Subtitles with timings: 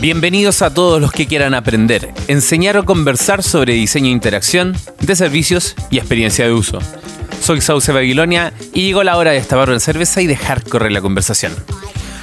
[0.00, 5.16] Bienvenidos a todos los que quieran aprender, enseñar o conversar sobre diseño e interacción, de
[5.16, 6.78] servicios y experiencia de uso.
[7.40, 11.00] Soy Sauce Babilonia y llegó la hora de destapar una cerveza y dejar correr la
[11.00, 11.52] conversación.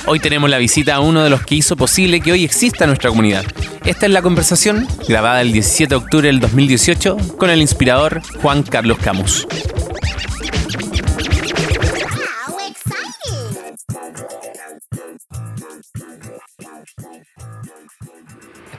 [0.06, 3.10] Hoy tenemos la visita a uno de los que hizo posible que hoy exista nuestra
[3.10, 3.44] comunidad.
[3.84, 8.64] Esta es la conversación grabada el 17 de octubre del 2018 con el inspirador Juan
[8.64, 9.46] Carlos Camus.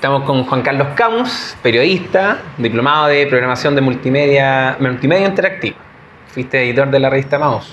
[0.07, 5.79] Estamos con Juan Carlos Camus, periodista, diplomado de programación de multimedia, multimedia interactiva.
[6.29, 7.69] Fuiste editor de la revista Mouse.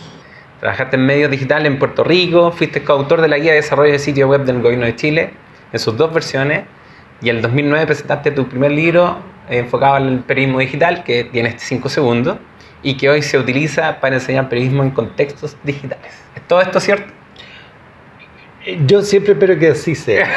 [0.59, 3.99] Trabajaste en medios digitales en Puerto Rico, fuiste coautor de la guía de desarrollo de
[3.99, 5.33] sitio web del gobierno de Chile
[5.71, 6.63] en sus dos versiones
[7.21, 11.59] y en el 2009 presentaste tu primer libro enfocado en el periodismo digital que tiene
[11.59, 12.37] 5 segundos
[12.81, 16.11] y que hoy se utiliza para enseñar periodismo en contextos digitales.
[16.35, 17.13] ¿Es todo esto cierto?
[18.85, 20.27] Yo siempre espero que así sea.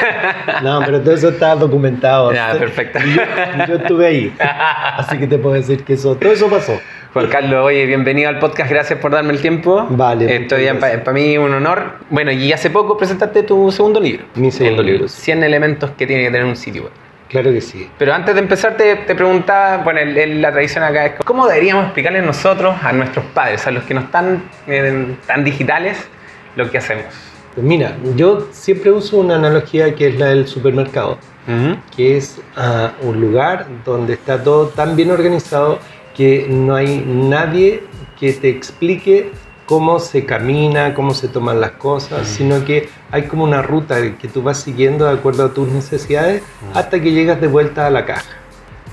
[0.63, 2.33] No, pero todo eso está documentado.
[2.33, 2.99] Ya, perfecto.
[2.99, 4.35] Yo, yo, estuve ahí.
[4.39, 6.81] Así que te puedo decir que eso, todo eso pasó.
[7.13, 9.87] Juan Carlos, oye, bienvenido al podcast, gracias por darme el tiempo.
[9.91, 10.35] Vale.
[10.35, 11.99] Esto ya para mí un honor.
[12.11, 14.25] Bueno, y hace poco presentaste tu segundo libro.
[14.35, 15.09] Mi segundo libro.
[15.09, 16.93] 100 elementos que tiene que tener un sitio web.
[17.29, 17.89] Claro que sí.
[17.99, 21.47] Pero antes de empezar te, te preguntaba, bueno, el, el, la tradición acá es, ¿cómo
[21.47, 26.09] deberíamos explicarle nosotros a nuestros padres, a los que no están eh, tan digitales,
[26.55, 27.36] lo que hacemos?
[27.57, 31.19] Mira, yo siempre uso una analogía que es la del supermercado,
[31.49, 31.81] uh -huh.
[31.97, 35.79] que es uh, un lugar donde está todo tan bien organizado
[36.15, 37.83] que no hay nadie
[38.21, 39.31] que te explique
[39.65, 42.37] cómo se camina, cómo se toman las cosas, uh -huh.
[42.37, 46.43] sino que hay como una ruta que tú vas siguiendo de acuerdo a tus necesidades
[46.43, 46.79] uh -huh.
[46.79, 48.46] hasta que llegas de vuelta a la caja.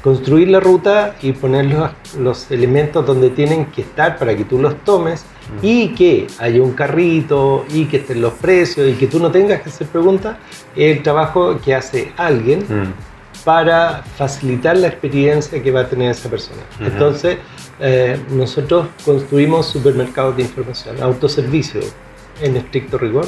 [0.03, 4.59] Construir la ruta y poner los, los elementos donde tienen que estar para que tú
[4.59, 5.25] los tomes
[5.61, 9.61] y que haya un carrito y que estén los precios y que tú no tengas
[9.61, 10.37] que hacer preguntas,
[10.75, 13.43] es el trabajo que hace alguien mm.
[13.43, 16.61] para facilitar la experiencia que va a tener esa persona.
[16.79, 16.87] Uh -huh.
[16.87, 17.37] Entonces,
[17.79, 21.93] eh, nosotros construimos supermercados de información, autoservicios
[22.41, 23.25] en estricto rigor,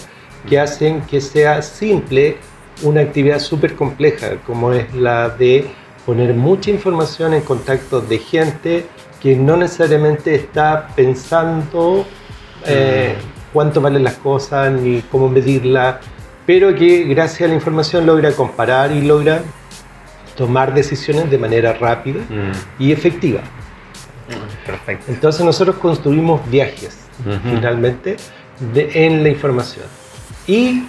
[0.49, 2.37] que hacen que sea simple
[2.83, 5.65] una actividad súper compleja, como es la de
[6.05, 8.85] poner mucha información en contacto de gente
[9.21, 12.05] que no necesariamente está pensando
[12.65, 13.15] eh,
[13.51, 15.97] cuánto valen las cosas ni cómo medirlas,
[16.45, 19.41] pero que gracias a la información logra comparar y logra
[20.35, 22.83] tomar decisiones de manera rápida mm.
[22.83, 23.41] y efectiva.
[23.41, 25.11] Mm, perfecto.
[25.11, 27.39] Entonces nosotros construimos viajes uh -huh.
[27.41, 28.17] finalmente
[28.73, 29.85] de, en la información
[30.47, 30.83] y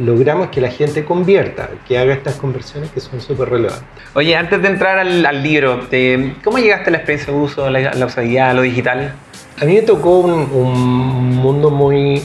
[0.00, 3.86] logramos que la gente convierta, que haga estas conversiones que son súper relevantes.
[4.14, 7.70] Oye, antes de entrar al, al libro, te, ¿cómo llegaste a la experiencia de uso,
[7.70, 9.12] la, la usabilidad, lo digital?
[9.60, 12.22] A mí me tocó un, un mundo muy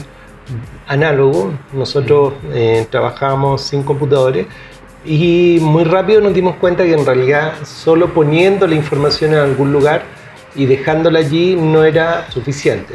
[0.86, 1.52] análogo.
[1.72, 4.46] Nosotros eh, trabajábamos sin computadores
[5.04, 9.72] y muy rápido nos dimos cuenta que en realidad solo poniendo la información en algún
[9.72, 10.02] lugar
[10.54, 12.94] y dejándola allí no era suficiente.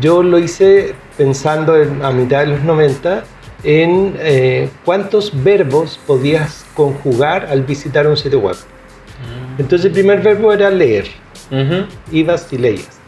[0.00, 3.24] Yo lo hice pensando en, a mitad de los 90
[3.64, 8.56] en eh, cuántos verbos podías conjugar al visitar un sitio web.
[8.56, 9.60] Mm.
[9.60, 11.06] Entonces el primer verbo era leer.
[11.50, 11.86] Uh -huh.
[12.12, 12.98] Ibas y leías.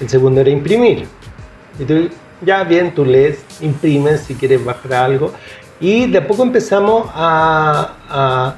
[0.00, 1.06] El segundo era imprimir.
[1.78, 2.08] Y tú,
[2.40, 5.32] ya bien, tú lees, imprimes si quieres bajar algo.
[5.80, 8.56] Y de a poco empezamos a, a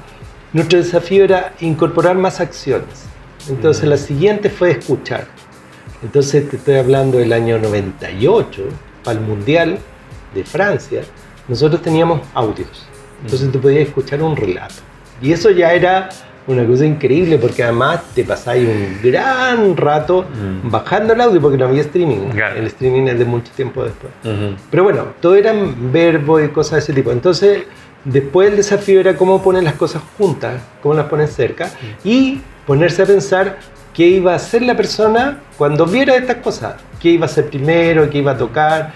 [0.53, 3.05] nuestro desafío era incorporar más acciones.
[3.49, 3.89] Entonces uh -huh.
[3.89, 5.27] la siguiente fue escuchar.
[6.03, 8.63] Entonces te estoy hablando del año 98,
[9.03, 9.77] para el Mundial
[10.33, 11.01] de Francia
[11.47, 12.87] nosotros teníamos audios.
[13.23, 14.75] Entonces tú podías escuchar un relato.
[15.21, 16.09] Y eso ya era
[16.47, 20.69] una cosa increíble porque además te pasáis un gran rato mm.
[20.69, 22.29] bajando el audio porque no había streaming.
[22.29, 22.55] Claro.
[22.55, 24.11] El streaming es de mucho tiempo después.
[24.23, 24.55] Uh -huh.
[24.69, 27.11] Pero bueno, todo eran verbos y cosas de ese tipo.
[27.11, 27.63] Entonces,
[28.03, 32.07] después el desafío era cómo poner las cosas juntas, cómo las pones cerca mm.
[32.07, 33.59] y ponerse a pensar
[33.93, 36.75] qué iba a hacer la persona cuando viera estas cosas.
[36.99, 38.09] ¿Qué iba a hacer primero?
[38.09, 38.93] ¿Qué iba a tocar?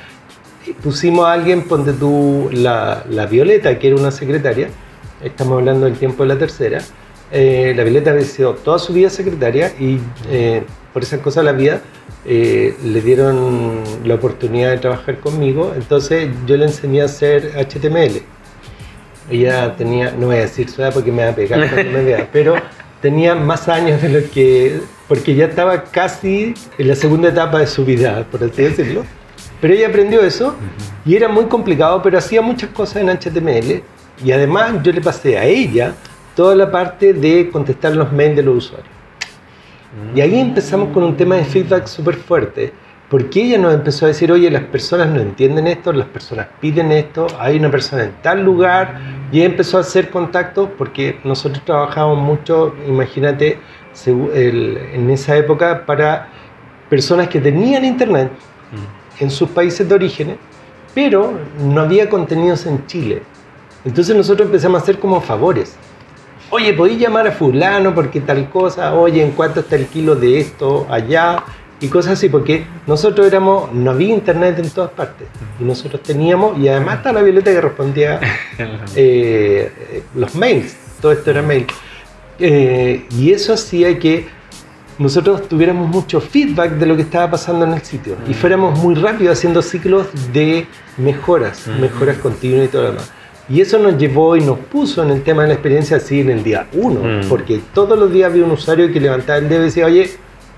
[0.74, 4.70] Pusimos a alguien, ponte tú la, la, Violeta, que era una secretaria,
[5.24, 6.82] estamos hablando del tiempo de la tercera,
[7.32, 10.64] eh, la Violeta había sido toda su vida secretaria y eh,
[10.94, 11.82] por esas cosas de la vida
[12.26, 18.22] eh, le dieron la oportunidad de trabajar conmigo, entonces yo le enseñé a hacer HTML.
[19.30, 22.04] Ella tenía, no voy a decir su edad porque me va a pegar cuando me
[22.04, 22.56] vea, pero
[23.02, 27.68] tenía más años de lo que, porque ya estaba casi en la segunda etapa de
[27.68, 29.04] su vida, por así decirlo.
[29.62, 30.56] Pero ella aprendió eso
[31.06, 33.84] y era muy complicado, pero hacía muchas cosas en HTML
[34.24, 35.94] y además yo le pasé a ella
[36.36, 38.96] toda la parte de contestar los mails de los usuarios.
[40.14, 42.74] Y ahí empezamos con un tema de feedback súper fuerte,
[43.10, 46.92] Porque ella nos empezó a decir, oye, las personas no entienden esto, las personas piden
[46.92, 49.00] esto, hay una persona en tal lugar,
[49.32, 53.60] y ella empezó a hacer contactos porque nosotros trabajábamos mucho, imagínate,
[54.08, 56.30] en esa época para
[56.90, 58.32] personas que tenían internet
[58.72, 59.05] mm.
[59.20, 60.38] En sus países de origen,
[60.94, 63.22] pero no había contenidos en Chile.
[63.84, 65.76] Entonces nosotros empezamos a hacer como favores.
[66.50, 68.94] Oye, ¿podéis llamar a fulano porque tal cosa?
[68.94, 71.44] Oye, ¿en cuánto está el kilo de esto allá?
[71.82, 75.28] Y cosas así, porque nosotros éramos, no había internet en todas partes.
[75.60, 78.20] Y nosotros teníamos, y además está la Violeta que respondía
[78.96, 80.78] eh, los mails.
[81.02, 81.68] Todo esto era mail.
[82.40, 84.28] Eh, y eso hacía que
[84.98, 88.34] nosotros tuviéramos mucho feedback de lo que estaba pasando en el sitio y mm.
[88.34, 91.82] fuéramos muy rápido haciendo ciclos de mejoras, mm.
[91.82, 93.12] mejoras continuas y todo lo demás.
[93.48, 96.32] Y eso nos llevó y nos puso en el tema de la experiencia así en
[96.32, 97.30] el día uno, mm.
[97.30, 100.10] porque todos los días había un usuario que levantaba el dedo y decía, oye,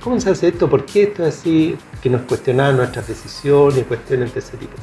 [0.02, 0.70] ¿cómo se hace esto?
[0.70, 1.76] ¿Por qué esto es así?
[2.02, 4.74] Que nos cuestionaban nuestras decisiones, cuestiones de ese tipo.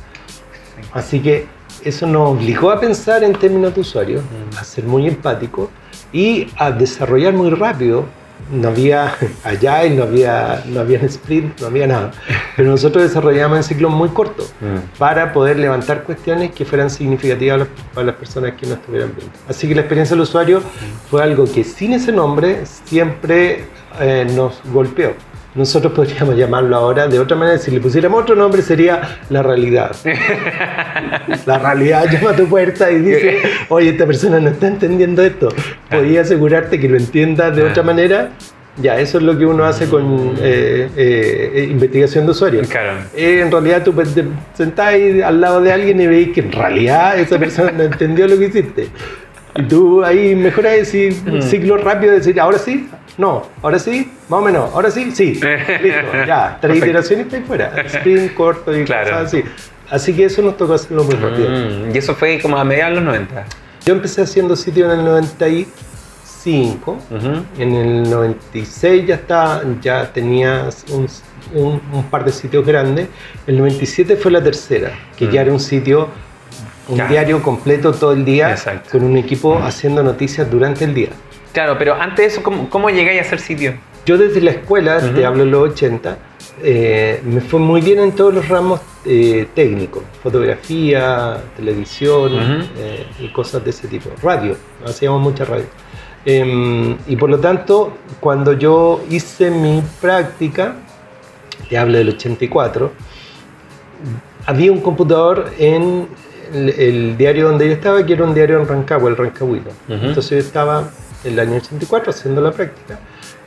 [0.93, 1.47] Así que
[1.85, 4.23] eso nos obligó a pensar en términos de usuario,
[4.59, 5.71] a ser muy empático
[6.12, 8.05] y a desarrollar muy rápido
[8.50, 9.14] no había
[9.44, 12.12] allá no había, no había sprint, no había nada.
[12.56, 14.99] Pero nosotros desarrollamos en ciclos muy cortos mm.
[14.99, 19.32] para poder levantar cuestiones que fueran significativas para las personas que nos estuvieran viendo.
[19.49, 20.62] Así que la experiencia del usuario
[21.11, 23.64] fue algo que sin ese nombre siempre
[24.00, 25.12] eh, nos golpeó.
[25.55, 29.95] Nosotros podríamos llamarlo ahora de otra manera, si le pusiéramos otro nombre sería la realidad.
[31.47, 35.49] la realidad llama a tu puerta y dice, oye, esta persona no está entendiendo esto.
[35.89, 38.31] Podía asegurarte que lo entienda de otra manera.
[38.83, 42.67] Ya, eso es lo que uno hace con eh, eh, investigación de usuarios.
[42.67, 42.99] Claro.
[43.15, 44.25] Eh, en realidad tú te
[44.55, 48.37] sentás al lado de alguien y veis que en realidad esa persona no entendió lo
[48.37, 48.89] que hiciste.
[49.55, 51.43] Y tú ahí mejoras decir un mm.
[51.43, 55.35] ciclo rápido de decir, ahora sí, no, ahora sí, más o menos, ahora sí, sí,
[55.82, 59.11] listo, ya, tres iteraciones y fuera, sprint corto y claro.
[59.11, 59.44] cosas así.
[59.91, 61.50] Así que eso nos tocó hacerlo muy rápido.
[61.50, 63.44] Mm, y eso fue como a mediados de los 90.
[63.85, 66.99] Yo empecé haciendo sitio en el 95,
[67.59, 73.09] en el 96 ya, está, ya tenía un, un, par de sitios grandes,
[73.47, 75.44] el 97 fue la tercera, que ya mm.
[75.44, 76.09] era un sitio
[76.88, 78.56] un diario completo todo el día
[78.91, 81.11] con un equipo haciendo noticias durante el día.
[81.53, 83.75] Claro, pero antes de eso, ¿cómo, cómo llegáis a hacer sitio?
[84.06, 86.19] Yo desde la escuela, te hablo de los 80,
[86.62, 92.33] eh, me fue muy bien en todos los ramos eh, técnicos, fotografía, televisión
[92.77, 94.11] eh, y cosas de ese tipo.
[94.23, 95.65] Radio, hacíamos mucha radio.
[96.27, 100.77] Em, y por lo tanto, cuando yo hice mi práctica,
[101.71, 102.93] te hablo del 84,
[104.45, 106.09] había un computador en
[106.53, 109.71] el, diario donde yo estaba, que era un diario en Rancagua, el Rancagüino.
[109.89, 110.91] Entonces yo estaba
[111.25, 113.00] en el año 84 haciendo la práctica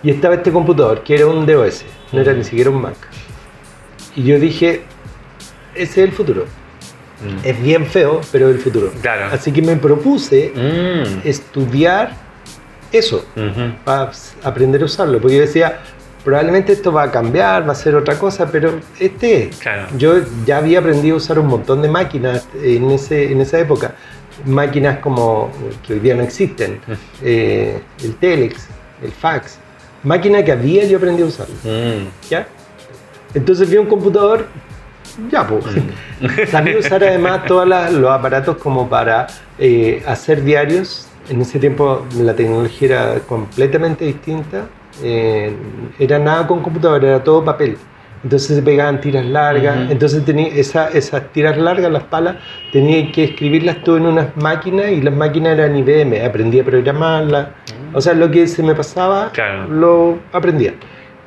[0.04, 2.96] y estaba este computador, que era un DOS, no era ni siquiera un Mac.
[4.16, 4.82] Y yo dije,
[5.76, 6.46] ese es el futuro.
[7.22, 7.48] Mm.
[7.48, 8.92] Es bien feo, pero es el futuro.
[9.32, 11.28] Así que me propuse mm.
[11.28, 12.12] estudiar
[12.92, 13.26] eso,
[13.84, 14.12] para
[14.44, 15.80] aprender a usarlo, porque yo decía,
[16.24, 19.50] probablemente esto va a cambiar, va a ser otra cosa, pero este,
[19.98, 23.96] yo ya había aprendido a usar un montón de máquinas en, ese, en esa época,
[24.46, 25.52] máquinas como
[25.86, 26.80] que hoy día no existen,
[27.22, 28.68] eh, el telex,
[29.04, 29.60] el fax,
[30.08, 31.48] máquina que había yo aprendí a usar.
[31.64, 32.30] Mm.
[32.30, 32.48] ¿ya?
[33.34, 34.48] Entonces vi un computador,
[35.32, 36.48] ya pues, mm.
[36.50, 39.28] sabía usar además todos los aparatos como para
[39.60, 44.68] eh, hacer diarios, en ese tiempo la tecnología era completamente distinta,
[45.04, 45.54] eh,
[46.00, 47.78] era nada con computadora, era todo papel.
[48.24, 52.38] Entonces se pegaban tiras largas, entonces tenía esa, esas tiras largas, las palas,
[52.72, 57.50] tenía que escribirlas todo en unas máquinas y las máquinas eran IBM, aprendí a programarlas,
[57.94, 59.32] o sea, lo que se me pasaba
[59.70, 60.74] lo aprendía.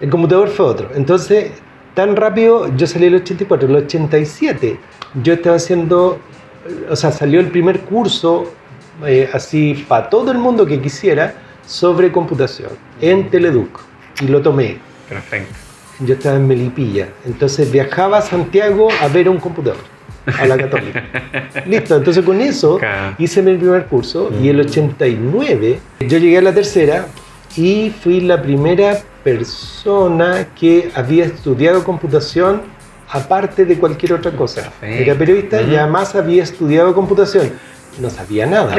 [0.00, 0.90] El computador fue otro.
[0.94, 1.52] Entonces,
[1.94, 4.78] tan rápido, yo salí el 84, el 87,
[5.22, 6.18] yo estaba haciendo,
[6.88, 8.52] o sea, salió el primer curso
[9.06, 11.34] eh, así para todo el mundo que quisiera,
[11.66, 12.70] sobre computación
[13.00, 13.80] en Teleduc.
[14.20, 14.78] Y lo tomé.
[15.08, 15.69] Perfecto.
[16.00, 19.80] Yo estaba en Melipilla, entonces viajaba a Santiago a ver un computador,
[20.26, 21.04] a la católica.
[21.66, 22.78] Listo, entonces con eso
[23.18, 27.06] hice mi primer curso y el 89 yo llegué a la tercera
[27.56, 32.62] y fui la primera persona que había estudiado computación
[33.10, 34.72] aparte de cualquier otra cosa.
[34.80, 37.52] Era periodista y además había estudiado computación
[37.98, 38.76] no sabía nada.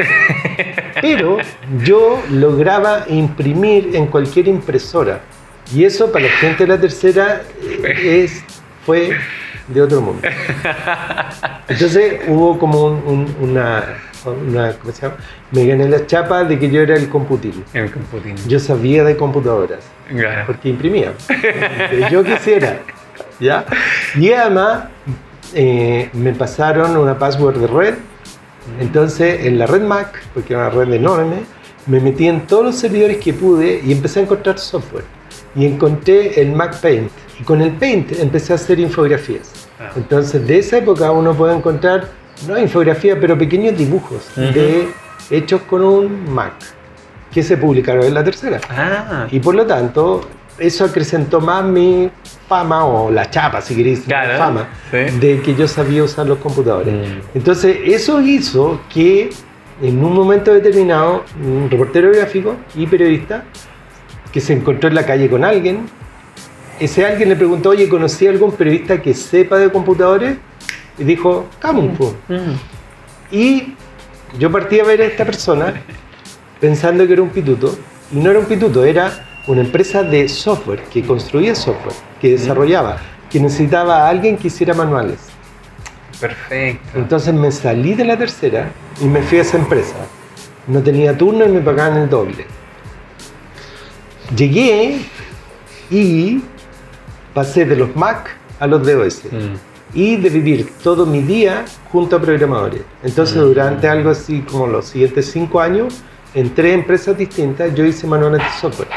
[1.00, 1.38] Pero
[1.84, 5.20] yo lograba imprimir en cualquier impresora.
[5.74, 8.44] Y eso para la gente de la tercera eh, es,
[8.84, 9.16] fue
[9.68, 10.26] de otro mundo.
[11.68, 12.86] Entonces hubo como
[13.40, 13.84] una,
[14.24, 15.16] una, ¿cómo se llama?
[15.50, 17.64] Me gané la chapa de que yo era el computín.
[17.72, 18.36] El computín.
[18.48, 19.84] Yo sabía de computadoras.
[20.46, 21.12] Porque imprimía.
[22.10, 22.80] yo quisiera.
[23.40, 23.64] ¿Ya?
[24.14, 24.84] Y además
[25.54, 27.94] eh, me pasaron una password de red.
[28.80, 31.42] Entonces, en la red Mac, porque era una red enorme,
[31.86, 35.04] me metí en todos los servidores que pude y empecé a encontrar software.
[35.54, 37.10] Y encontré el Mac Paint.
[37.40, 39.68] Y con el Paint empecé a hacer infografías.
[39.80, 39.90] Ah.
[39.96, 42.08] Entonces, de esa época uno puede encontrar,
[42.46, 44.88] no infografía, pero pequeños dibujos de,
[45.30, 46.52] hechos con un Mac,
[47.32, 48.60] que se publicaron en la tercera.
[48.68, 50.22] Ah, Y por lo tanto,
[50.58, 52.10] eso acrecentó más mi
[52.48, 55.18] fama, o la chapa, si queréis, la Claro, fama, sí.
[55.18, 56.92] de que yo sabía usar los computadores.
[56.94, 57.20] Mm.
[57.38, 59.30] Entonces, eso hizo que
[59.80, 63.44] en un momento determinado, un reportero gráfico y periodista,
[64.32, 65.88] que se encontró en la calle con alguien,
[66.80, 70.36] ese alguien le preguntó, oye, ¿conocí a algún periodista que sepa de computadores?
[70.98, 72.14] Y dijo, Camus, po".
[72.28, 72.54] mm.
[73.30, 73.74] Y
[74.38, 75.74] yo partí a ver a esta persona
[76.60, 77.76] pensando que era un pituto.
[78.12, 82.98] Y no era un pituto, era una empresa de software, que construía software, que desarrollaba,
[83.30, 85.18] que necesitaba a alguien que hiciera manuales.
[86.20, 86.98] perfecto.
[86.98, 88.70] Entonces me salí de la tercera
[89.00, 89.96] y me fui a esa empresa.
[90.66, 92.46] No tenía turno y me pagaban el doble.
[94.36, 94.98] Llegué
[95.90, 96.40] y
[97.34, 99.54] pasé de los Mac a los DOS Mm.
[99.94, 102.82] y de vivir todo mi día junto a programadores.
[103.02, 106.02] Entonces, durante algo así como los siguientes cinco años,
[106.34, 108.88] en tres empresas distintas, yo hice manuales de software.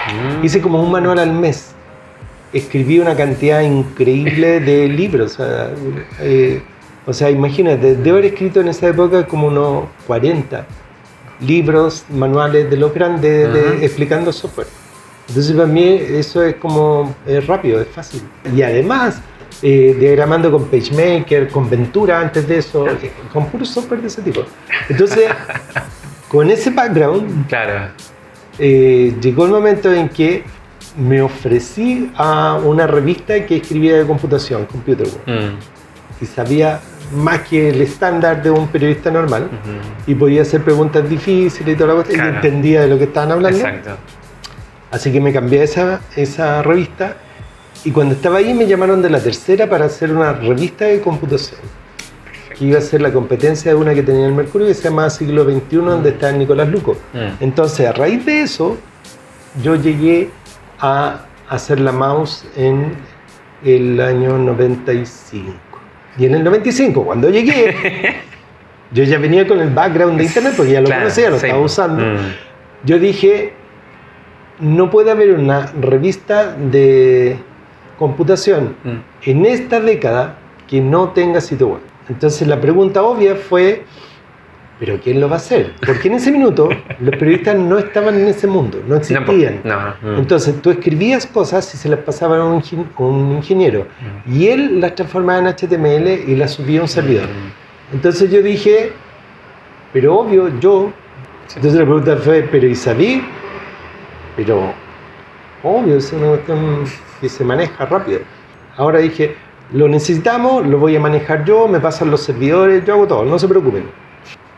[0.42, 0.46] Mm.
[0.46, 1.72] Hice como un manual al mes.
[2.54, 5.34] Escribí una cantidad increíble de libros.
[5.34, 5.72] O sea,
[6.22, 6.62] eh,
[7.06, 10.66] o sea, imagínate, debo haber escrito en esa época como unos 40
[11.42, 14.68] libros, manuales de los grandes, de- explicando software.
[15.28, 18.22] Entonces para mí eso es como es rápido, es fácil.
[18.56, 19.22] Y además,
[19.62, 24.22] eh, diagramando con PageMaker, con Ventura antes de eso, eh, con puro software de ese
[24.22, 24.42] tipo.
[24.90, 25.26] Entonces,
[26.28, 27.90] con ese background, Claro.
[28.60, 30.44] eh, llegó el momento en que
[30.98, 36.24] me ofrecí a una revista que escribía de computación, Computer World, Mm.
[36.24, 36.80] y sabía
[37.14, 39.50] más que el estándar de un periodista normal
[40.08, 43.32] y podía hacer preguntas difíciles y toda la cuestión, y entendía de lo que estaban
[43.32, 43.58] hablando.
[43.60, 43.98] Exacto.
[44.96, 47.18] Así que me cambié esa, esa revista
[47.84, 51.60] y cuando estaba ahí me llamaron de la tercera para hacer una revista de computación.
[52.58, 55.10] Que iba a ser la competencia de una que tenía el Mercurio que se llamaba
[55.10, 56.94] Siglo XXI, donde está Nicolás Luco.
[57.14, 57.44] Mm.
[57.44, 58.78] Entonces, a raíz de eso,
[59.62, 60.30] yo llegué
[60.80, 62.94] a hacer la mouse en
[63.66, 65.52] el año 95.
[66.18, 67.76] Y en el 95, cuando llegué,
[68.92, 71.46] yo ya venía con el background de Internet, porque ya lo Claro, conocía, lo sí.
[71.48, 72.02] estaba usando.
[72.06, 72.34] Mm.
[72.86, 73.54] Yo dije,
[74.60, 77.38] no puede haber una revista de
[78.00, 79.30] computación Mm.
[79.30, 81.80] en esta década que no tenga sitio web.
[82.10, 83.84] Entonces la pregunta obvia fue,
[84.80, 85.74] ¿pero quién lo va a hacer?
[85.86, 86.70] Porque en ese minuto
[87.00, 89.02] los periodistas no estaban en ese mundo, no po.
[89.02, 89.62] existían.
[89.64, 90.18] No, no.
[90.20, 93.88] Entonces tú escribías cosas y se las pasaban a un, ingen- un ingeniero
[94.28, 94.34] Mm.
[94.36, 97.26] y él las transformaba en HTML y las subía a un servidor.
[97.28, 97.96] Mm.
[97.96, 98.92] Entonces yo dije,
[99.94, 100.92] pero obvio, yo.
[101.48, 101.54] Sí.
[101.58, 103.22] Entonces la pregunta fue, pero ¿y sabí?
[104.36, 104.74] Pero
[105.64, 106.84] obvio, es una cuestión
[107.22, 108.20] que se maneja rápido.
[108.78, 109.36] Ahora dije,
[109.74, 113.40] lo necesitamos, lo voy a manejar yo, me pasan los servidores, yo hago todo, no
[113.40, 113.86] se preocupen.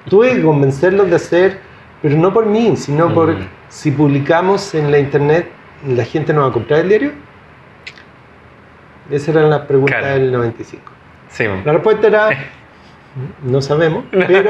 [0.09, 1.59] Tuve que convencerlos de hacer,
[2.01, 3.47] pero no por mí, sino por Mm.
[3.69, 5.49] si publicamos en la internet,
[5.87, 7.11] la gente nos va a comprar el diario.
[9.09, 10.15] Esa era la pregunta Claro.
[10.15, 10.91] del 95.
[11.29, 11.45] Sí.
[11.63, 12.29] La respuesta era,
[13.43, 14.49] no sabemos, pero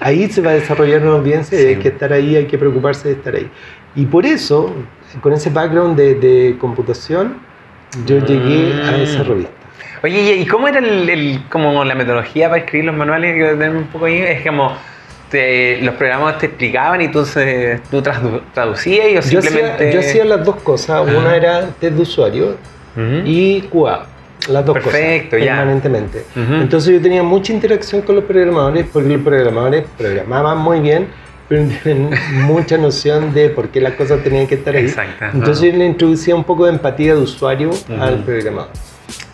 [0.00, 1.68] ahí se va a desarrollar una audiencia y Sí.
[1.68, 3.50] hay que estar ahí, hay que preocuparse de estar ahí.
[3.96, 4.72] Y por eso,
[5.22, 7.38] con ese background de, de computación,
[8.04, 9.26] yo llegué a esa Mm.
[9.28, 9.52] revista.
[10.04, 13.34] Oye, ¿y cómo era el, el- como la metodología para escribir los manuales?
[13.34, 14.18] Que un poco ahí.
[14.18, 14.72] Es como
[15.30, 19.72] te- los programas te explicaban y tú, se- tú tradu- traducías y o Yo simplemente...
[19.88, 22.56] hacía, yo hacía las dos cosas, una era test de usuario
[22.94, 23.22] Ujú.
[23.24, 24.06] y QA,
[24.48, 25.56] las dos Perfecto, cosas, ya.
[25.56, 26.24] permanentemente.
[26.36, 26.54] Ujú.
[26.60, 31.08] Entonces yo tenía mucha interacción con los programadores porque los programadores programaban muy bien,
[31.48, 32.10] pero no tienen
[32.42, 34.86] mucha noción de por qué las cosas tenían que estar ahí.
[34.86, 35.24] Exacto.
[35.32, 38.70] Entonces yo le introducía un poco de empatía de usuario al programador.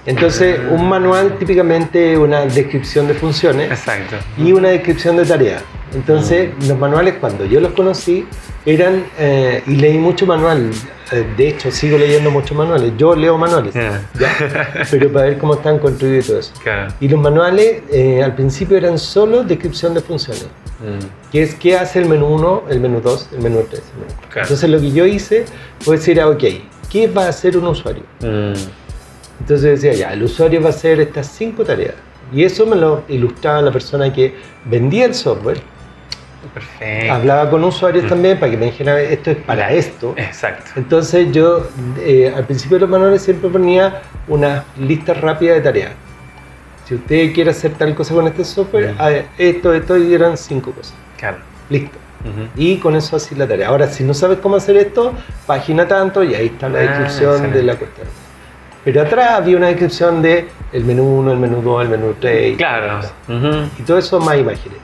[0.04, 4.16] Entonces un manual típicamente una descripción de funciones Exacto.
[4.37, 5.62] y una descripción de tareas.
[5.95, 8.26] Entonces, los manuales, cuando yo los conocí,
[8.64, 10.71] eran, eh, y leí mucho manual,
[11.16, 14.09] de hecho, sigo leyendo muchos manuales, yo leo manuales, Ya.
[14.19, 14.87] ¿ya?
[14.90, 16.52] pero para ver cómo están construidos y todo eso.
[16.62, 16.95] Claro.
[17.00, 20.47] Y los manuales eh, al principio eran solo descripción de funciones,
[20.81, 21.31] Mm.
[21.31, 23.83] que es qué hace el menú 1, el menú 2, el menú 3.
[23.95, 24.28] el menú 4.
[24.31, 24.47] Claro.
[24.47, 25.45] Entonces lo que yo hice
[25.78, 26.42] fue decir, ah, ok,
[26.90, 28.02] ¿qué va a hacer un usuario?
[28.21, 28.54] Mm.
[29.40, 31.95] Entonces decía, ya, el usuario va a hacer estas cinco tareas.
[32.33, 35.61] Y eso me lo ilustraba la persona que vendía el software
[36.49, 37.13] Perfecto.
[37.13, 40.15] Hablaba con usuarios también para que me dijeran, esto es para esto.
[40.17, 40.71] Exacto.
[40.77, 41.67] Entonces yo
[41.99, 45.93] eh, al principio de los manuales siempre ponía una lista rápida de tareas.
[46.87, 49.01] Si usted quiere hacer tal cosa con este software, Mm.
[49.01, 50.95] a ver, esto, esto, y eran cinco cosas.
[51.17, 51.39] Claro.
[51.71, 51.97] Listo.
[52.25, 52.49] Ujú.
[52.57, 53.69] Y con eso así la tarea.
[53.69, 55.13] Ahora, si no sabes cómo hacer esto,
[55.47, 57.59] página tanto y ahí está la Ah, descripción excelente.
[57.59, 58.07] de la cuestión.
[58.85, 62.57] Pero atrás había una descripción de el menú 1, el menú 2, el menú 3
[62.57, 63.01] Claro.
[63.79, 64.79] Y todo eso más imágenes.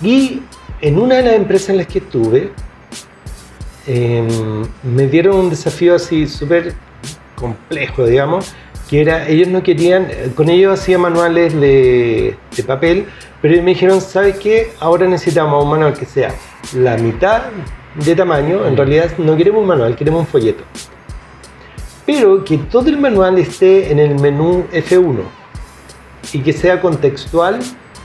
[0.00, 0.42] Y
[0.82, 2.50] en una de las empresas en las que estuve,
[3.86, 6.74] em, me dieron un desafío así súper
[7.36, 8.52] complejo, digamos,
[8.90, 13.06] que era, ellos no querían, eh, con ellos hacía manuales de, de papel,
[13.40, 14.72] pero me dijeron, ¿sabes qué?
[14.80, 16.34] Ahora necesitamos un manual que sea
[16.74, 17.42] la mitad
[17.94, 20.64] de tamaño, en realidad no queremos un manual, queremos un folleto.
[22.04, 25.22] Pero que todo el manual esté en el menú F1
[26.32, 27.60] y que sea contextual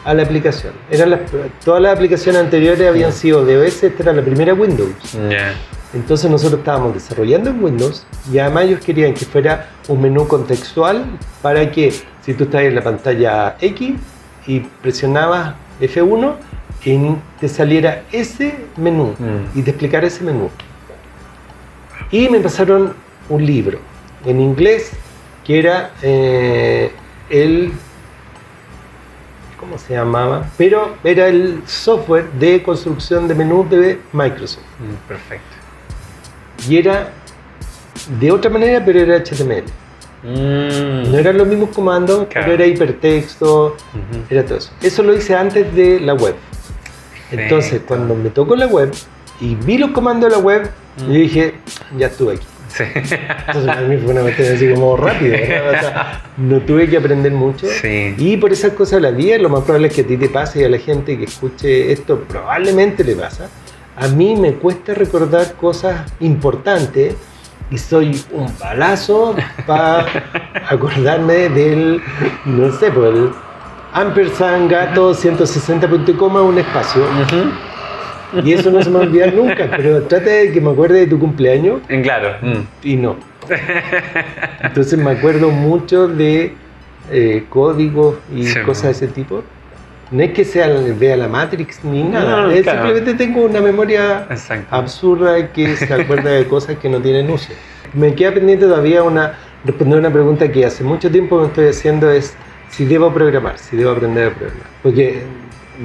[0.08, 0.74] a la aplicación.
[0.90, 1.20] Eran las,
[1.64, 4.92] todas las aplicaciones anteriores habían sido de OS, esta era la primera Windows.
[5.94, 11.06] Entonces nosotros estábamos desarrollando en Windows y además ellos querían que fuera un menú contextual
[11.42, 11.92] para que
[12.26, 13.94] si tú estás en la pantalla X
[14.48, 16.36] y presionabas F1,
[16.86, 19.60] en- te saliera ese menú Mm.
[19.60, 20.50] y te explicara ese menú.
[22.12, 22.94] Y me pasaron
[23.30, 23.80] un libro
[24.26, 24.92] en inglés
[25.46, 26.92] que era eh,
[27.30, 27.72] el...
[29.68, 30.46] ¿Cómo se llamaba?
[30.58, 34.64] Pero era el software de construcción de menús de Microsoft.
[34.80, 35.46] Mm, Perfecto.
[36.70, 37.12] Y era
[38.18, 39.66] de otra manera, pero era HTML.
[40.24, 41.12] Mm.
[41.12, 42.46] No eran los mismos comandos, Claro.
[42.48, 43.76] pero era hipertexto,
[44.30, 44.72] era todo eso.
[44.82, 46.36] Eso lo hice antes de la web.
[47.32, 48.94] Entonces, cuando me tocó la web
[49.42, 51.08] y vi los comandos de la web, Mm.
[51.08, 51.56] yo dije,
[51.98, 52.46] ya estuve aquí.
[52.78, 52.84] Sí.
[52.94, 57.68] Entonces, para mí fue una cuestión así como sea, no tuve que aprender mucho.
[57.68, 58.14] Sí.
[58.18, 60.30] Y por esas cosas de la vida, lo más probable es que a ti te
[60.30, 63.50] pase y a la gente que escuche esto probablemente le pasa.
[63.96, 67.16] A mí me cuesta recordar cosas importantes
[67.72, 70.06] y soy un balazo para
[70.70, 72.02] acordarme del,
[72.46, 73.32] no sé, pues el
[73.94, 77.04] ampersand gato 160 punto y coma un espacio.
[78.44, 81.00] Y eso no se me va a olvidar nunca, pero trata de que me acuerde
[81.00, 82.36] de tu cumpleaños En claro.
[82.42, 82.62] Mm.
[82.84, 83.16] y no.
[84.62, 86.54] Entonces me acuerdo mucho de
[87.12, 88.90] eh, códigos y Sí, cosas ¿no?
[88.90, 89.44] de ese tipo.
[90.12, 92.84] No es que sea vea la Matrix ni nada, No, es claro.
[92.88, 94.74] simplemente tengo una memoria Exacto.
[94.76, 97.50] absurda que se acuerda de cosas que no tienen uso.
[97.94, 99.34] Me queda pendiente todavía una
[99.66, 102.36] responder una pregunta que hace mucho tiempo me estoy haciendo es
[102.70, 104.68] si debo programar, si debo aprender a programar.
[104.84, 105.24] Porque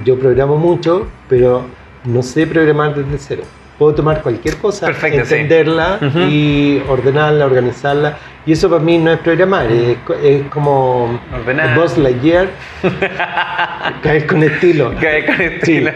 [0.04, 1.64] yo programo mucho, pero
[2.04, 3.42] no sé programar desde cero.
[3.78, 5.34] Puedo tomar cualquier cosa, Perfecto, sí.
[5.34, 5.98] entenderla
[6.30, 8.16] y ordenarla, organizarla.
[8.44, 11.76] Y eso para mí no es programar, es, es como Ordenar.
[11.76, 12.48] Buzz Lightyear,
[14.02, 14.94] caer con estilo.
[15.00, 15.90] Caer con Sí, estilo.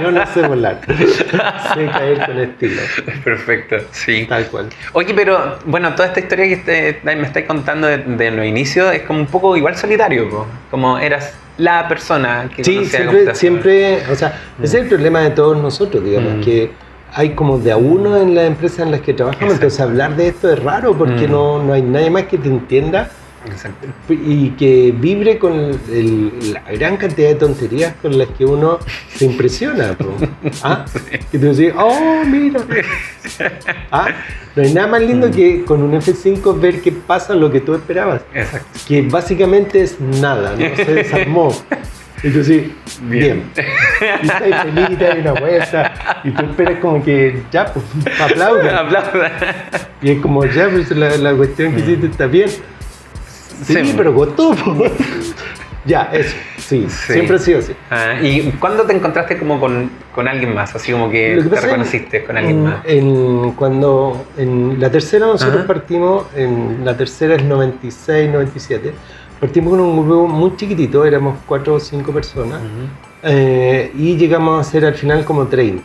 [0.00, 2.82] yo no sé volar, sé caer con estilo,
[3.24, 4.26] Perfecto, sí.
[4.28, 4.68] tal cual.
[4.92, 8.92] Oye, pero bueno, toda esta historia que te- me estáis contando de, de los inicios
[8.94, 10.46] es como un poco igual solitario, po.
[10.70, 15.30] como eras la persona que Sí, siempre, siempre, o sea, ese es el problema de
[15.30, 16.40] todos nosotros, digamos, Mm.
[16.40, 16.70] que
[17.14, 19.64] hay como de a uno en las empresas en las que trabajamos, Exacto.
[19.66, 21.30] entonces hablar de esto es raro porque Mm.
[21.30, 23.10] no, no hay nadie más que te entienda
[23.46, 23.88] Exacto.
[24.08, 25.52] y que vibre con
[25.90, 28.78] el- la gran cantidad de tonterías con las que uno
[29.14, 29.96] se impresiona.
[30.62, 30.84] ¿Ah?
[31.32, 32.60] Y tú decís, oh, mira.
[33.90, 34.08] ¿Ah?
[34.54, 35.32] No hay nada más lindo Mm.
[35.32, 38.66] que con un F5 ver qué pasa lo que tú esperabas Exacto.
[38.86, 41.52] que básicamente es nada, no se desarmó.
[42.24, 43.50] Y tú sí, bien.
[43.56, 46.20] Y estás feliz y te das una vuelta.
[46.22, 47.84] Y tú esperas como que ya, pues,
[48.20, 48.74] aplaudan.
[48.86, 49.32] Aplauda.
[50.00, 52.48] Y es como ya, pues la, la cuestión que hiciste está bien.
[53.62, 53.94] Sí, Sí.
[53.96, 54.26] pero po.
[55.84, 56.36] ya, eso.
[56.58, 57.12] Sí, Sí.
[57.14, 57.72] siempre ha sido así.
[57.90, 60.74] Ah, ¿Y cuándo te encontraste como con, con alguien más?
[60.74, 62.76] Así como que, te reconociste con alguien en- más.
[62.84, 65.66] En, cuando en la tercera nosotros Ajá.
[65.66, 68.92] partimos, en la tercera es 96, 97,
[69.40, 72.60] partimos con un grupo muy chiquitito, éramos cuatro o cinco personas,
[73.24, 75.82] eh, y llegamos a ser al final como 30.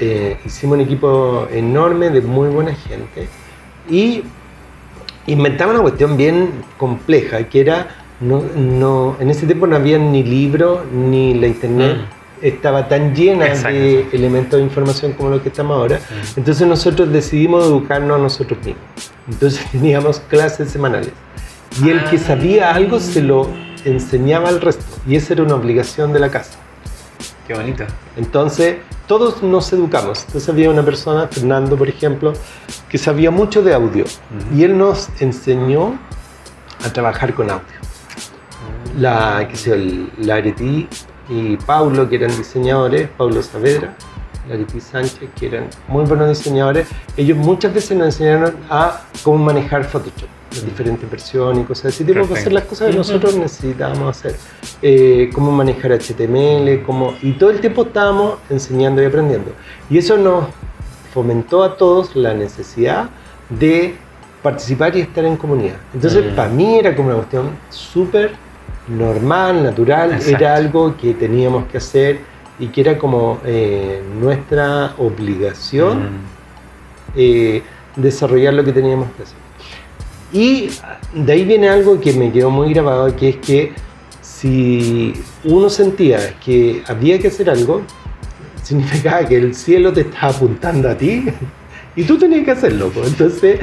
[0.00, 3.28] Eh, hicimos un equipo enorme de muy buena gente
[3.88, 4.22] y
[5.26, 7.88] inventamos una cuestión bien compleja, que era,
[8.20, 11.98] no, no, en ese tiempo no había ni libro ni la internet.
[12.42, 15.98] Estaba tan llena Exacto, de elementos de información como lo que estamos ahora.
[15.98, 16.38] Mm.
[16.40, 18.84] Entonces nosotros decidimos educarnos a nosotros mismos.
[19.30, 21.12] Entonces teníamos clases semanales.
[21.82, 23.48] Y el que sabía algo se lo
[23.84, 24.84] enseñaba al resto.
[25.06, 26.58] Y esa era una obligación de la casa.
[27.46, 27.84] Qué bonito.
[28.16, 28.76] Entonces
[29.06, 30.24] todos nos educamos.
[30.26, 32.32] Entonces había una persona, Fernando por ejemplo,
[32.88, 34.04] que sabía mucho de audio.
[34.54, 35.98] Y él nos enseñó
[36.84, 37.64] a trabajar con audio.
[38.98, 40.88] La, qué sé yo, el- la RTI
[41.28, 43.94] y Paulo, que eran diseñadores, Paulo Saavedra,
[44.48, 49.84] Larity Sánchez, que eran muy buenos diseñadores, ellos muchas veces nos enseñaron a cómo manejar
[49.84, 54.36] Photoshop, las diferentes versiones y cosas así, tipo hacer las cosas que nosotros necesitábamos hacer,
[54.82, 59.52] eh, cómo manejar HTML, cómo, y todo el tiempo estábamos enseñando y aprendiendo.
[59.90, 60.46] Y eso nos
[61.12, 63.08] fomentó a todos la necesidad
[63.50, 63.94] de
[64.42, 65.76] participar y estar en comunidad.
[65.94, 66.34] Entonces, Mm.
[66.36, 68.32] para mí era como una cuestión súper
[68.88, 70.36] normal, natural, Exacto.
[70.36, 72.18] era algo que teníamos que hacer
[72.58, 76.16] y que era como eh, nuestra obligación Mm.
[77.16, 77.62] eh,
[77.96, 79.38] desarrollar lo que teníamos que hacer.
[80.34, 80.68] Y
[81.14, 83.72] de ahí viene algo que me quedó muy grabado, que es que
[84.20, 87.82] si uno sentía que había que hacer algo,
[88.62, 91.26] significaba que el cielo te estaba apuntando a ti
[91.96, 92.90] y tú tenías que hacerlo.
[92.92, 93.06] pues.
[93.08, 93.60] Entonces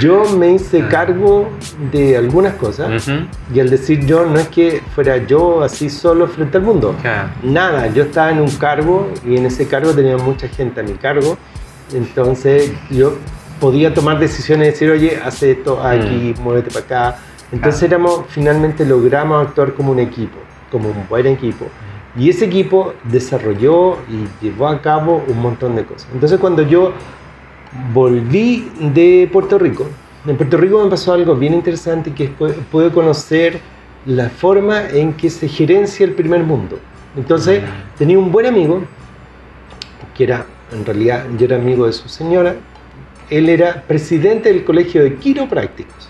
[0.00, 1.48] yo me hice cargo
[1.92, 3.20] de algunas cosas Ujú.
[3.54, 6.96] y al decir yo no es que fuera yo así solo frente al mundo.
[7.00, 7.28] Claro.
[7.44, 10.94] Nada, yo estaba en un cargo y en ese cargo tenía mucha gente a mi
[10.94, 11.38] cargo.
[11.94, 13.14] Entonces yo
[13.60, 17.18] podía tomar decisiones y decir, oye, haz esto aquí, muévete para acá.
[17.52, 17.94] Entonces Claro.
[18.04, 20.38] éramos, finalmente logramos actuar como un equipo,
[20.70, 21.66] como un buen equipo.
[22.16, 26.08] Y ese equipo desarrolló y llevó a cabo un montón de cosas.
[26.12, 26.92] Entonces cuando yo
[27.92, 29.86] volví de Puerto Rico,
[30.26, 33.60] en Puerto Rico me pasó algo bien interesante que es pu- pude conocer
[34.06, 36.78] la forma en que se gerencia el primer mundo.
[37.16, 37.62] Entonces
[37.96, 38.82] tenía un buen amigo,
[40.16, 42.56] que era, en realidad yo era amigo de su señora,
[43.30, 46.08] él era presidente del colegio de quiroprácticos,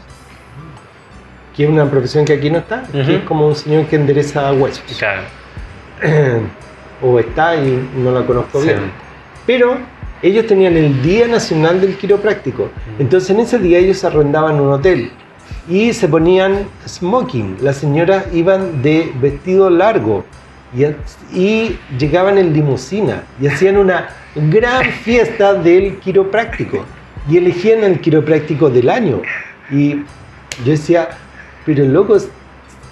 [1.57, 3.11] que es una profesión que aquí no está, que Ujú.
[3.11, 4.83] es como un señor que endereza huesos.
[4.99, 5.23] Claro.
[7.03, 8.69] o está y no la conozco Sí.
[8.69, 8.91] bien.
[9.47, 9.77] Pero
[10.23, 12.71] ellos tenían el Día Nacional del Quiropráctico.
[12.99, 15.11] Entonces en ese día ellos arrendaban un hotel
[15.69, 17.57] y se ponían smoking.
[17.63, 20.25] Las señoras iban de vestido largo
[20.77, 20.85] y,
[21.39, 26.85] y llegaban en limusina y hacían una gran fiesta del quiropráctico
[27.29, 29.23] y elegían el quiropráctico del año.
[29.71, 29.97] Y
[30.65, 31.11] yo decía,
[31.65, 32.29] pero locos,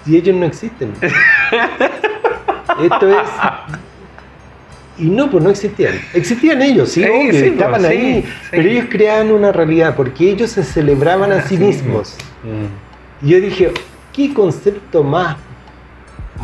[0.05, 0.93] si ellos no existen.
[2.83, 3.27] Esto es.
[4.99, 5.99] Y no, pues no existían.
[6.13, 8.25] Existían ellos, sí, Sí, obvio, sí, estaban pues, sí, ahí.
[8.51, 12.15] Pero ellos creaban una realidad porque ellos se celebraban a sí mismos.
[12.43, 13.25] Mm.
[13.25, 13.73] Y yo dije,
[14.13, 15.37] qué concepto más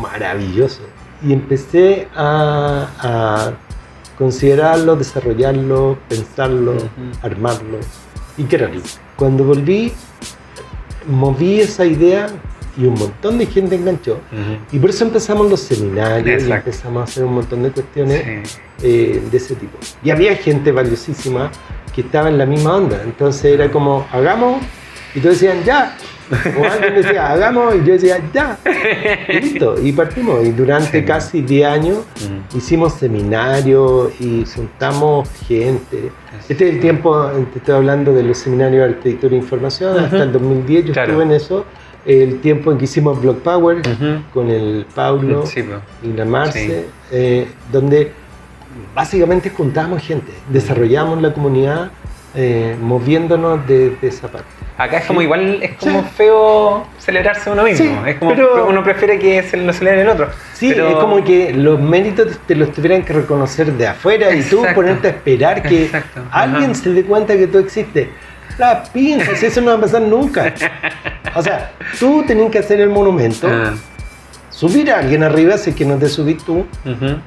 [0.00, 0.82] maravilloso.
[1.22, 3.52] Y empecé a, a
[4.18, 6.74] considerarlo, desarrollarlo, pensarlo,
[7.22, 7.78] armarlo
[8.36, 8.80] y quererlo.
[9.16, 9.92] Cuando volví,
[11.06, 12.26] moví esa idea
[12.76, 14.14] y un montón de gente enganchó.
[14.14, 14.76] Ujú.
[14.76, 16.70] Y por eso empezamos los seminarios y Exacto.
[16.70, 18.56] empezamos a hacer un montón de cuestiones Sí.
[18.82, 19.78] eh, de ese tipo.
[20.02, 21.50] Y había gente valiosísima
[21.94, 23.00] que estaba en la misma onda.
[23.04, 24.60] Entonces era como, hagamos,
[25.14, 25.96] y todos decían, ya.
[26.30, 28.58] O alguien decía, hagamos, y yo decía, ya.
[29.28, 30.44] Y listo, y partimos.
[30.44, 31.04] Y durante Sí.
[31.04, 32.56] casi 10 años Mm.
[32.56, 36.10] hicimos seminarios y juntamos gente.
[36.48, 40.22] Este es el tiempo, te estoy hablando de los seminarios de arquitectura e información, hasta
[40.22, 41.12] el 2010 yo Claro.
[41.12, 41.64] estuve en eso.
[42.06, 44.22] El tiempo en que hicimos Block Power Ujú.
[44.34, 45.64] con el Paulo Sí,
[46.02, 46.86] y la Marce, Sí.
[47.12, 48.12] eh, donde
[48.94, 51.90] básicamente juntábamos gente, desarrollamos la comunidad
[52.34, 54.46] eh, moviéndonos de, de esa parte.
[54.76, 56.08] Acá es como igual, es como Sí.
[56.16, 57.84] feo celebrarse uno mismo.
[57.84, 60.28] Sí, es como pero- uno prefiere que se lo celebre el otro.
[60.52, 64.42] Sí, Pero- es como que los méritos te los tuvieran que reconocer de afuera y
[64.42, 66.42] tú ponerte a esperar que Exacto, ajá.
[66.42, 68.08] alguien se dé cuenta que tú existes.
[68.58, 70.52] La pinza, si eso no va a pasar nunca.
[71.36, 73.74] O sea, tú tenías que hacer el monumento, Ah,
[74.50, 76.64] subir a alguien arriba, si es que no te subís tú,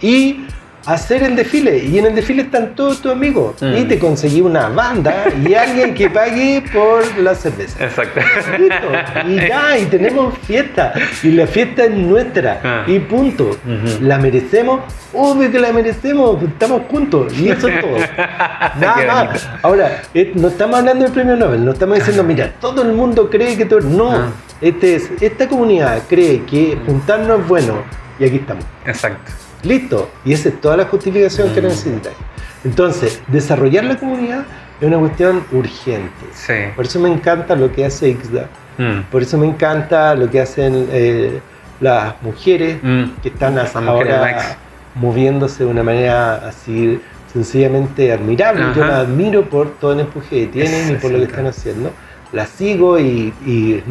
[0.01, 0.45] y
[0.87, 1.77] hacer el desfile.
[1.79, 3.61] Y en el desfile están todos tus amigos.
[3.61, 3.77] Mm.
[3.77, 7.83] Y te conseguí una banda y alguien que pague por la cerveza.
[7.83, 8.21] Exacto.
[8.57, 9.27] Listo.
[9.27, 10.93] Y ya, y tenemos fiesta.
[11.21, 12.61] Y la fiesta es nuestra.
[12.63, 12.83] Ah.
[12.87, 13.57] Y punto.
[14.01, 14.81] ¿La merecemos?
[15.13, 16.41] Obvio que la merecemos.
[16.41, 17.37] Estamos juntos.
[17.37, 17.97] Y eso es todo.
[18.79, 19.49] Nada más.
[19.61, 20.01] Ahora,
[20.35, 21.65] no estamos hablando del premio Nobel.
[21.65, 23.81] No estamos diciendo, mira, todo el mundo cree que todo.
[23.81, 24.11] No.
[24.11, 24.29] Ah.
[24.61, 27.73] Este es, esta comunidad cree que juntarnos es bueno.
[28.19, 28.63] Y aquí estamos.
[28.85, 29.46] Exacto.
[29.63, 30.09] Listo.
[30.25, 31.65] Y esa es toda la justificación que Mm.
[31.65, 32.15] necesitáis.
[32.63, 34.45] Entonces, desarrollar la comunidad
[34.81, 36.25] es una cuestión urgente.
[36.33, 36.53] Sí.
[36.75, 38.47] Por eso me encanta lo que hace IXDA.
[38.77, 39.01] Mm.
[39.11, 41.39] Por eso me encanta lo que hacen eh,
[41.79, 43.03] las mujeres Mm.
[43.21, 44.57] que están Las ahora
[44.95, 46.99] moviéndose de una manera así
[47.31, 48.61] sencillamente admirable.
[48.75, 48.91] Yo Ajá.
[48.93, 51.91] la admiro por todo el empuje que tienen y por lo que están haciendo.
[52.31, 53.83] Las sigo y, y,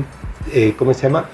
[0.52, 1.26] eh, ¿cómo se llama?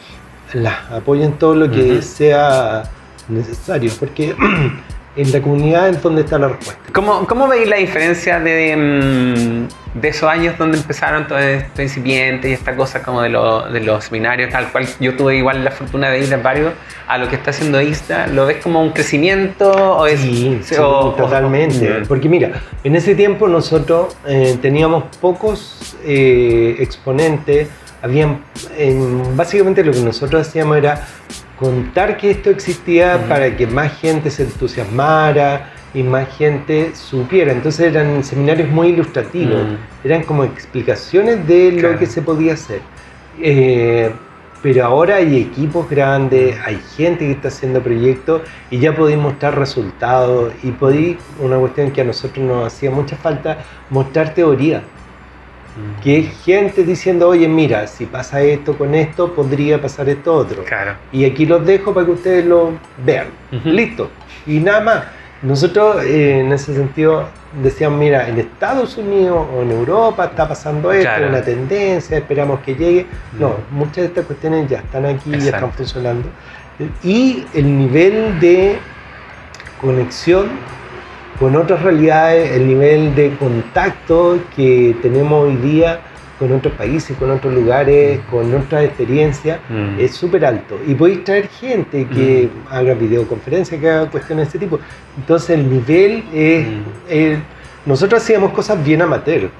[0.53, 2.83] Las apoyo en todo lo que sea
[3.29, 4.35] necesario, porque
[5.17, 6.83] en la comunidad es donde está la respuesta.
[6.93, 12.49] ¿Cómo, ¿Cómo veis la diferencia de, mm, de esos años donde empezaron todo esto incipiente
[12.49, 16.09] y esta cosa como de, de los seminarios, al cual yo tuve igual la fortuna
[16.09, 16.73] de ir a varios,
[17.07, 19.71] a lo que está haciendo ISTA, ¿lo ves como un crecimiento?
[19.71, 22.03] O es, sí, totalmente.
[22.09, 27.69] Porque mira, en ese tiempo nosotros eh, teníamos pocos eh, exponentes,
[28.01, 28.41] habían,
[29.37, 31.07] básicamente lo que nosotros hacíamos era
[31.63, 37.53] contar que esto existía para que más gente se entusiasmara, y más gente supiera.
[37.53, 39.63] Entonces eran seminarios muy ilustrativos,
[40.05, 42.81] eran como explicaciones de lo que se podía hacer.
[43.41, 44.11] Eh,
[44.63, 49.59] pero ahora hay equipos grandes, hay gente que está haciendo proyectos y ya podéis mostrar
[49.59, 53.59] resultados y podéis, una cuestión que a nosotros nos hacía mucha falta,
[53.91, 54.85] mostrar teoría.
[55.77, 56.03] Mm.
[56.03, 60.65] Que es gente diciendo, oye, mira, si pasa esto con esto, podría pasar esto otro.
[60.65, 60.95] Claro.
[61.13, 62.73] Y aquí los dejo para que ustedes lo
[63.05, 63.29] vean.
[63.65, 64.11] Listo.
[64.47, 65.05] Y nada más.
[65.43, 67.29] Nosotros eh, en ese sentido
[67.61, 72.61] decíamos, mira, en Estados Unidos o en Europa está pasando esto, es una tendencia, esperamos
[72.61, 73.07] que llegue.
[73.39, 76.29] No, muchas de estas cuestiones ya están aquí, y ya están funcionando.
[77.03, 78.79] Y el nivel de
[79.81, 80.51] conexión
[81.43, 85.99] con otras realidades, el nivel de contacto que tenemos hoy día
[86.39, 88.31] con otros países, con otros lugares, mm.
[88.31, 89.99] con otras experiencias, mm.
[89.99, 90.79] es súper alto.
[90.87, 92.73] Y podéis traer gente que mm.
[92.73, 94.79] haga videoconferencias, que haga cuestiones de este tipo.
[95.19, 97.39] Entonces el nivel es...
[97.87, 99.51] nosotros hacíamos cosas bien amateur,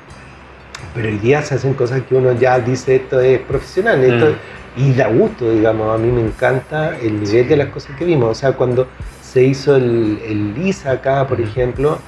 [0.95, 4.37] pero hoy día se hacen cosas que uno ya dice esto es profesional, esto,
[4.77, 8.31] y da gusto, digamos, a mí me encanta el nivel de las cosas que vimos.
[8.31, 8.87] O sea, cuando
[9.33, 11.99] se hizo el, el LISA acá, por ejemplo,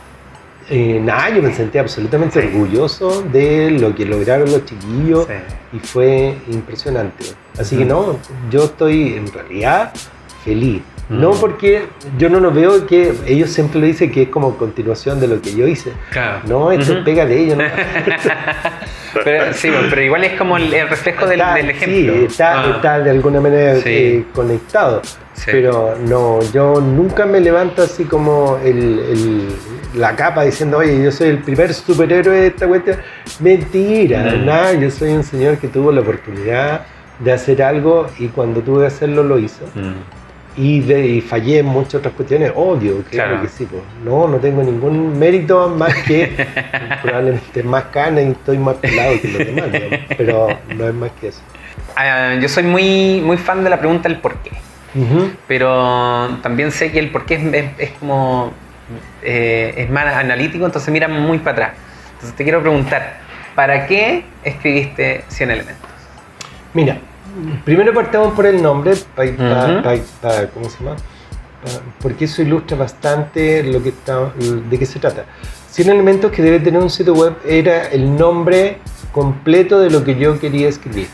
[0.68, 5.26] eh, nada, yo me sentí absolutamente orgulloso de lo que lograron los chiquillos
[5.72, 7.24] y fue impresionante.
[7.58, 8.18] Así que no,
[8.50, 9.92] yo estoy en realidad
[10.44, 10.82] feliz.
[11.08, 11.82] No porque
[12.18, 15.40] yo no lo veo que ellos siempre lo dicen que es como continuación de lo
[15.40, 15.92] que yo hice.
[16.46, 17.58] No, esto pega de ellos.
[19.24, 22.14] pero, sí, pero igual es como el, reflejo del, ejemplo.
[22.14, 22.72] Sí, está, ah.
[22.76, 25.02] está de alguna manera eh, conectado.
[25.46, 29.48] Pero no, yo nunca me levanto así como el,
[29.94, 32.98] la capa diciendo, oye, yo soy el primer superhéroe de esta cuestión.
[33.40, 34.44] Mentira, mm.
[34.44, 36.86] nada, yo soy un señor que tuvo la oportunidad
[37.18, 39.64] de hacer algo y cuando tuve que hacerlo lo hizo.
[39.74, 40.23] Mm.
[40.56, 43.66] Y, de, fallé en muchas otras cuestiones, obvio, claro que sí.
[43.66, 43.82] Pues.
[44.04, 46.30] No, no tengo ningún mérito más que
[47.02, 49.68] probablemente más carne y estoy más pelado que los demás,
[50.16, 51.40] pero no es más que eso.
[51.96, 54.52] Ah, yo soy muy, muy fan de la pregunta del por qué.
[55.48, 58.52] Pero también sé que el por qué es, como
[59.22, 61.70] eh, es más analítico, entonces mira muy para atrás.
[62.12, 63.18] Entonces te quiero preguntar,
[63.56, 65.90] ¿para qué escribiste 100 elementos?
[66.74, 66.98] Mira,
[67.64, 70.96] primero partamos por el nombre, ¿cómo se llama?
[72.00, 75.24] porque eso ilustra bastante lo que está, de qué se trata.
[75.70, 78.78] 100 elementos que debe tener un sitio web era el nombre
[79.12, 81.08] completo de lo que yo quería escribir.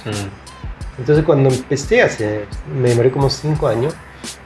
[0.99, 3.95] Entonces cuando empecé hace, me demoré como cinco años,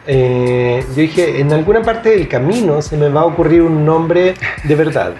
[0.07, 4.35] eh, yo dije, en alguna parte del camino se me va a ocurrir un nombre
[4.63, 5.15] de verdad.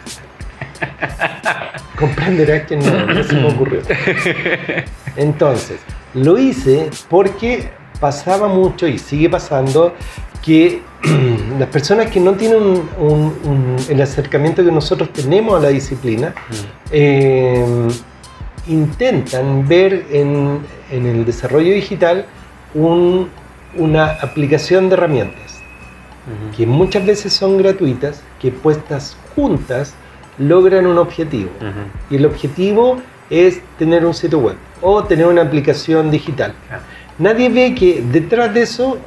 [1.99, 3.81] Comprenderás que no, no se me ocurrió.
[5.17, 5.81] Entonces,
[6.15, 9.95] lo hice porque pasaba mucho y sigue pasando
[10.43, 10.83] que
[11.59, 12.83] las personas que no tienen
[13.89, 16.55] el acercamiento que nosotros tenemos a la disciplina, mm.
[16.93, 17.89] eh,
[18.69, 22.27] intentan ver en, el desarrollo digital
[22.75, 25.45] una aplicación de herramientas
[26.57, 29.95] que muchas veces son gratuitas, que puestas juntas
[30.39, 31.51] logran un objetivo.
[32.11, 33.01] Y el objetivo
[33.31, 36.55] es tener un sitio web o tener una aplicación digital.
[37.19, 38.99] Nadie ve que detrás de eso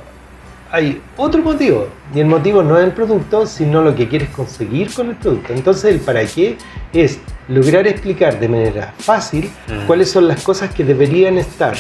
[0.72, 1.88] hay otro motivo.
[2.14, 5.54] Y el motivo no es el producto, sino lo que quieres conseguir con el producto.
[5.54, 6.58] Entonces el para qué
[6.94, 9.86] es lograr explicar de manera fácil mm.
[9.86, 11.76] cuáles son las cosas que deberían estar.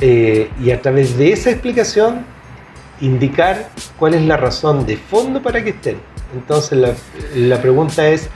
[0.00, 2.24] Eh, y a través de esa explicación
[3.00, 5.96] indicar cuál es la razón de fondo para que estén.
[6.34, 6.94] Entonces la,
[7.36, 8.28] la pregunta es,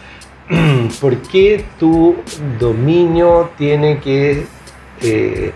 [1.01, 2.17] ¿por qué tu
[2.59, 4.47] dominio tiene que...
[5.03, 5.53] Eh,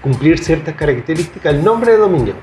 [0.00, 2.34] cumplir ciertas características, el nombre de dominio.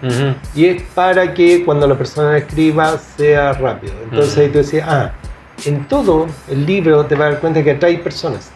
[0.53, 3.93] Y es para que cuando la persona escriba sea rápido.
[4.03, 5.13] Entonces ahí tú decías, ah,
[5.65, 8.51] en todo el libro te vas a dar cuenta que atrae personas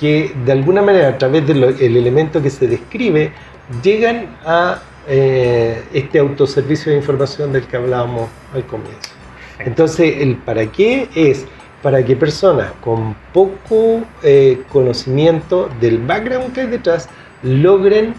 [0.00, 3.32] que de alguna manera a través del elemento que se describe
[3.82, 9.10] llegan a eh, este autoservicio de información del que hablábamos al comienzo.
[9.58, 11.46] Entonces el para qué es
[11.86, 17.08] para que personas con poco eh, conocimiento del background que hay detrás
[17.44, 18.12] logren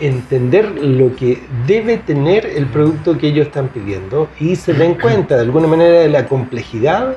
[0.00, 5.36] entender lo que debe tener el producto que ellos están pidiendo y se den cuenta
[5.36, 7.14] de alguna manera de la complejidad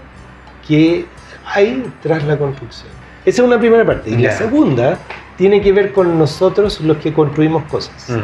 [0.68, 1.08] que
[1.48, 2.92] hay tras la construcción.
[3.26, 4.12] Esa es una primera parte.
[4.12, 5.00] Y la segunda
[5.36, 8.16] tiene que ver con nosotros los que construimos cosas.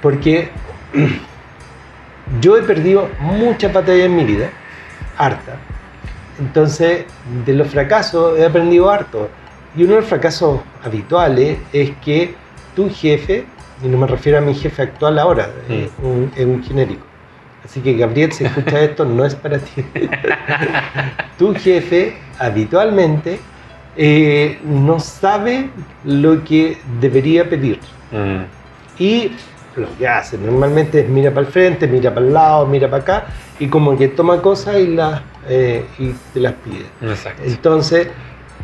[0.00, 0.50] Porque
[2.40, 4.50] yo he perdido muchas batallas en mi vida,
[5.16, 5.60] harta.
[6.42, 7.04] Entonces,
[7.46, 9.28] de los fracasos he aprendido harto.
[9.76, 12.34] Y uno de los fracasos habituales es que
[12.74, 13.46] tu jefe,
[13.82, 17.06] y no me refiero a mi jefe actual ahora, es, un, genérico.
[17.64, 19.84] Así que Gabriel, si escucha esto, no es para ti.
[21.38, 23.38] tu jefe habitualmente
[23.96, 25.70] eh, no sabe
[26.04, 27.78] lo que debería pedir.
[28.98, 29.30] Y
[29.76, 33.02] lo que hace normalmente es mira para el frente, mira para el lado, mira para
[33.02, 33.26] acá
[33.58, 36.86] y como que toma cosas y, las, eh, y te las pide.
[37.44, 38.08] Entonces,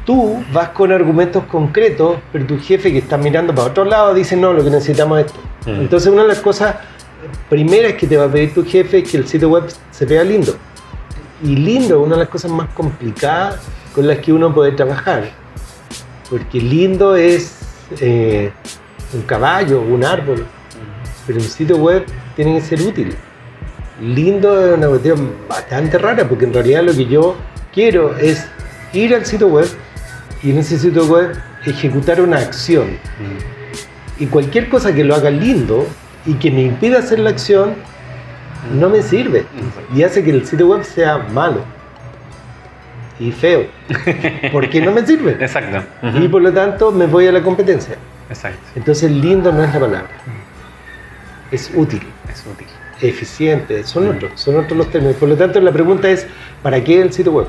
[0.04, 4.36] tú vas con argumentos concretos, pero tu jefe que está mirando para otro lado dice,
[4.36, 5.40] no, lo que necesitamos es esto.
[5.66, 5.80] Mm.
[5.82, 6.76] Entonces, una de las cosas
[7.48, 10.24] primeras que te va a pedir tu jefe es que el sitio web se vea
[10.24, 10.56] lindo.
[11.42, 13.60] Y lindo es una de las cosas más complicadas
[13.94, 15.30] con las que uno puede trabajar.
[16.28, 17.58] Porque lindo es
[18.00, 18.50] eh,
[19.12, 20.46] un caballo, un árbol,
[21.28, 23.14] pero un sitio web tiene que ser útil.
[24.00, 27.36] Lindo es una cuestión bastante rara, porque en realidad lo que yo
[27.72, 28.46] quiero es
[28.94, 29.68] ir al sitio web
[30.42, 32.92] y en ese sitio web ejecutar una acción.
[32.92, 34.22] Mm.
[34.22, 35.86] Y cualquier cosa que lo haga lindo
[36.24, 37.74] y que me impida hacer la acción,
[38.72, 39.44] no me sirve.
[39.94, 41.60] Y hace que el sitio web sea malo
[43.20, 43.66] y feo.
[44.50, 45.32] Porque no me sirve.
[45.40, 45.82] Exacto.
[46.18, 47.96] Y por lo tanto me voy a la competencia.
[48.30, 48.60] Exacto.
[48.76, 50.08] Entonces lindo no es la palabra
[51.50, 52.02] es útil.
[52.30, 52.66] Es útil.
[53.00, 54.10] Eficiente, son mm.
[54.10, 55.16] otros, son otros los términos.
[55.16, 56.26] Por lo tanto, la pregunta es,
[56.62, 57.46] ¿para qué el sitio web?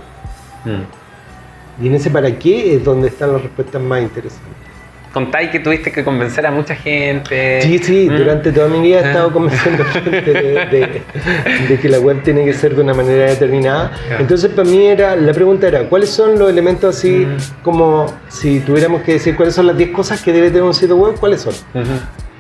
[0.66, 1.84] Mm.
[1.84, 4.70] Y en ese para qué es donde están las respuestas más interesantes.
[5.14, 7.64] Contáis que tuviste que convencer a mucha gente.
[7.64, 8.16] Sí, sí, mm.
[8.16, 9.34] durante toda mi vida he estado ah.
[9.34, 13.92] convenciendo a gente de, que la web tiene que ser de una manera determinada.
[14.20, 17.28] Entonces, para mí era, la pregunta era, ¿cuáles son los elementos así
[17.64, 20.96] como si tuviéramos que decir cuáles son las 10 cosas que debe tener un sitio
[20.96, 21.16] web?
[21.20, 21.56] ¿Cuáles son?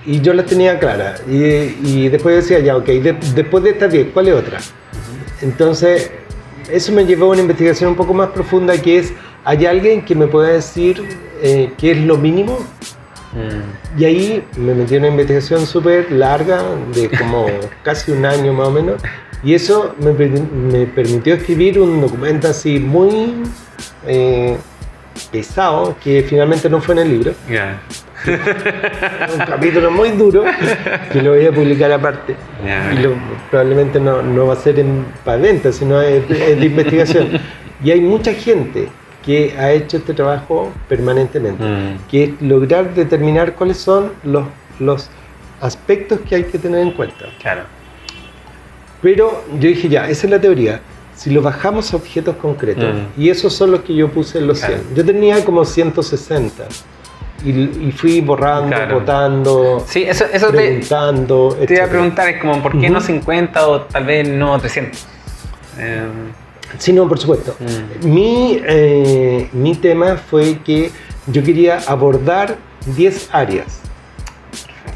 [0.09, 1.15] Y yo la tenía clara.
[1.29, 1.35] Y,
[1.83, 2.87] y después decía, ya, ok,
[3.35, 4.57] después de estas 10, ¿cuál es otra?
[5.41, 6.09] Entonces,
[6.71, 9.13] eso me llevó a una investigación un poco más profunda que es,
[9.45, 11.03] ¿hay alguien que me pueda decir
[11.43, 12.57] eh, qué es lo mínimo?
[13.33, 13.99] Mm.
[14.01, 16.63] Y ahí me metí en una investigación súper larga,
[16.95, 17.45] de como
[17.83, 18.99] casi un año más o menos,
[19.43, 23.43] y eso me, me permitió escribir un documento así muy
[24.07, 24.57] eh,
[25.31, 27.33] pesado, que finalmente no fue en el libro
[28.27, 30.43] un capítulo muy duro
[31.11, 32.35] que lo voy a publicar aparte.
[32.63, 37.39] y probablemente no, no, va a ser en, para venta, sino es, de investigación.
[37.83, 38.89] y hay mucha gente
[39.25, 42.07] que ha hecho este trabajo permanentemente, mm.
[42.09, 44.45] que es lograr determinar cuáles son los,
[44.79, 45.09] los
[45.61, 47.25] aspectos que hay que tener en cuenta.
[47.41, 47.63] Claro.
[49.01, 50.81] Pero yo dije, ya, esa es la teoría.
[51.15, 53.21] Si lo bajamos a objetos concretos, mm.
[53.21, 54.95] y esos son los que yo puse en los 100.
[54.95, 56.63] Yo tenía como 160
[57.45, 61.55] y, fui borrando, votando, sí, eso, preguntando.
[61.59, 64.59] Te, te, iba a preguntar, es como, ¿por qué no 50 o tal vez no
[64.59, 65.07] 300?
[65.79, 66.01] Eh,
[66.77, 67.55] sí, no, por supuesto.
[67.59, 68.07] Mm.
[68.07, 70.91] Mi, eh, mi tema fue que
[71.27, 73.79] yo quería abordar 10 áreas.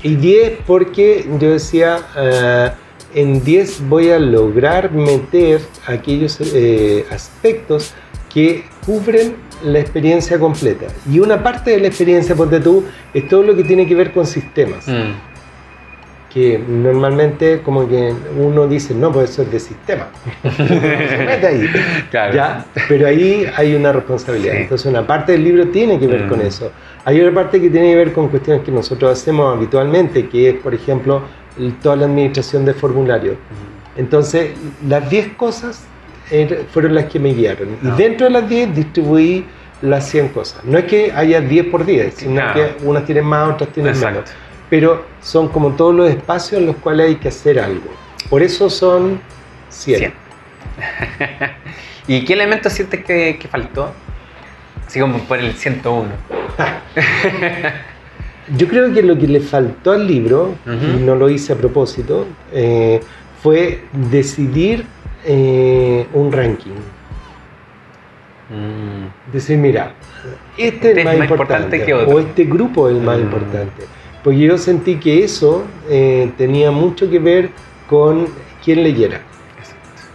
[0.02, 2.72] Y 10 porque yo decía, eh,
[3.16, 6.42] en 10 voy a lograr meter aquellos
[7.10, 7.94] aspectos
[8.34, 10.88] que cubren la experiencia completa.
[11.10, 14.12] Y una parte de la experiencia, ponte tú, es todo lo que tiene que ver
[14.12, 14.88] con sistemas.
[14.88, 15.34] Mm.
[16.34, 20.08] Que normalmente como que uno dice, no, pues eso es de sistema.
[20.42, 21.70] se mete ahí.
[22.12, 22.66] ¿Ya?
[22.90, 24.56] Pero ahí hay una responsabilidad.
[24.56, 26.48] Entonces una parte del libro tiene que ver con mm.
[26.48, 26.72] eso.
[27.06, 30.56] Hay otra parte que tiene que ver con cuestiones que nosotros hacemos habitualmente, que es,
[30.56, 31.22] por ejemplo,
[31.82, 33.36] toda la administración de formularios.
[33.36, 34.00] Mm.
[34.00, 34.52] Entonces,
[34.88, 35.86] las 10 cosas
[36.72, 37.78] fueron las que me guiaron.
[37.82, 39.46] Y dentro de las 10 distribuí
[39.82, 40.64] las 100 cosas.
[40.64, 44.30] No es que haya 10 por 10, sino que unas tienen más, otras tienen menos.
[44.70, 47.92] Pero son como todos los espacios en los cuales hay que hacer algo.
[48.30, 49.20] Por eso son
[49.70, 50.14] 100.
[52.08, 53.92] ¿Y qué elemento sientes que, faltó?
[54.88, 56.08] Así como por el 101.
[58.58, 62.26] Yo creo que lo que le faltó al libro, y no lo hice a propósito,
[62.52, 63.00] eh,
[63.42, 64.86] fue decidir
[65.26, 66.72] eh, un ranking.
[68.50, 69.32] Mm.
[69.32, 69.94] Decir, mira,
[70.58, 72.16] este, es más, importante, que otro.
[72.16, 73.22] o este grupo es el más mm.
[73.22, 73.84] importante.
[74.24, 77.50] Porque yo sentí que eso eh, tenía mucho que ver
[77.90, 78.28] con
[78.64, 79.22] quién leyera.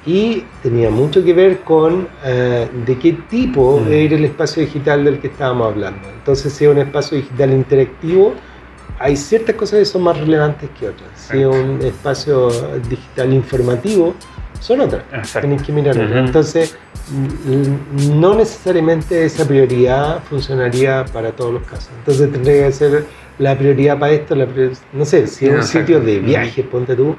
[0.07, 3.93] Y tenía mucho que ver con eh, de qué tipo mm.
[3.93, 6.09] era el espacio digital del que estábamos hablando.
[6.09, 8.35] Entonces, si es un espacio digital interactivo,
[8.99, 11.11] hay ciertas cosas que son más relevantes que otras.
[11.15, 12.49] Si es un espacio
[12.89, 14.15] digital informativo,
[14.61, 15.03] son otras.
[15.13, 15.41] Exacto.
[15.49, 16.11] Tenéis que mirar otras.
[16.11, 16.19] Ujú.
[16.19, 16.79] Entonces,
[18.19, 21.91] no necesariamente esa prioridad funcionaría para todos los casos.
[21.99, 23.05] Entonces, tendría que ser
[23.39, 24.47] la prioridad para esto, la
[24.93, 25.79] no sé, si es un Exacto.
[25.81, 27.15] sitio de viaje, ponte tú,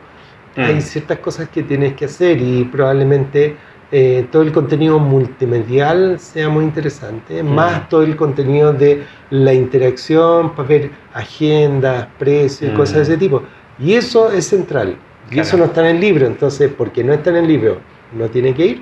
[0.56, 0.62] Mm.
[0.62, 3.56] hay ciertas cosas que tienes que hacer y probablemente
[3.92, 7.48] eh, todo el contenido multimedial sea muy interesante, Mm.
[7.48, 12.76] más todo el contenido de la interacción para ver agendas, precios, Mm.
[12.76, 13.42] cosas de ese tipo.
[13.80, 14.96] Y eso es central.
[15.30, 15.48] Y Claro.
[15.48, 17.80] eso no está en el libro, entonces, porque no está en el libro,
[18.14, 18.82] no tiene que ir.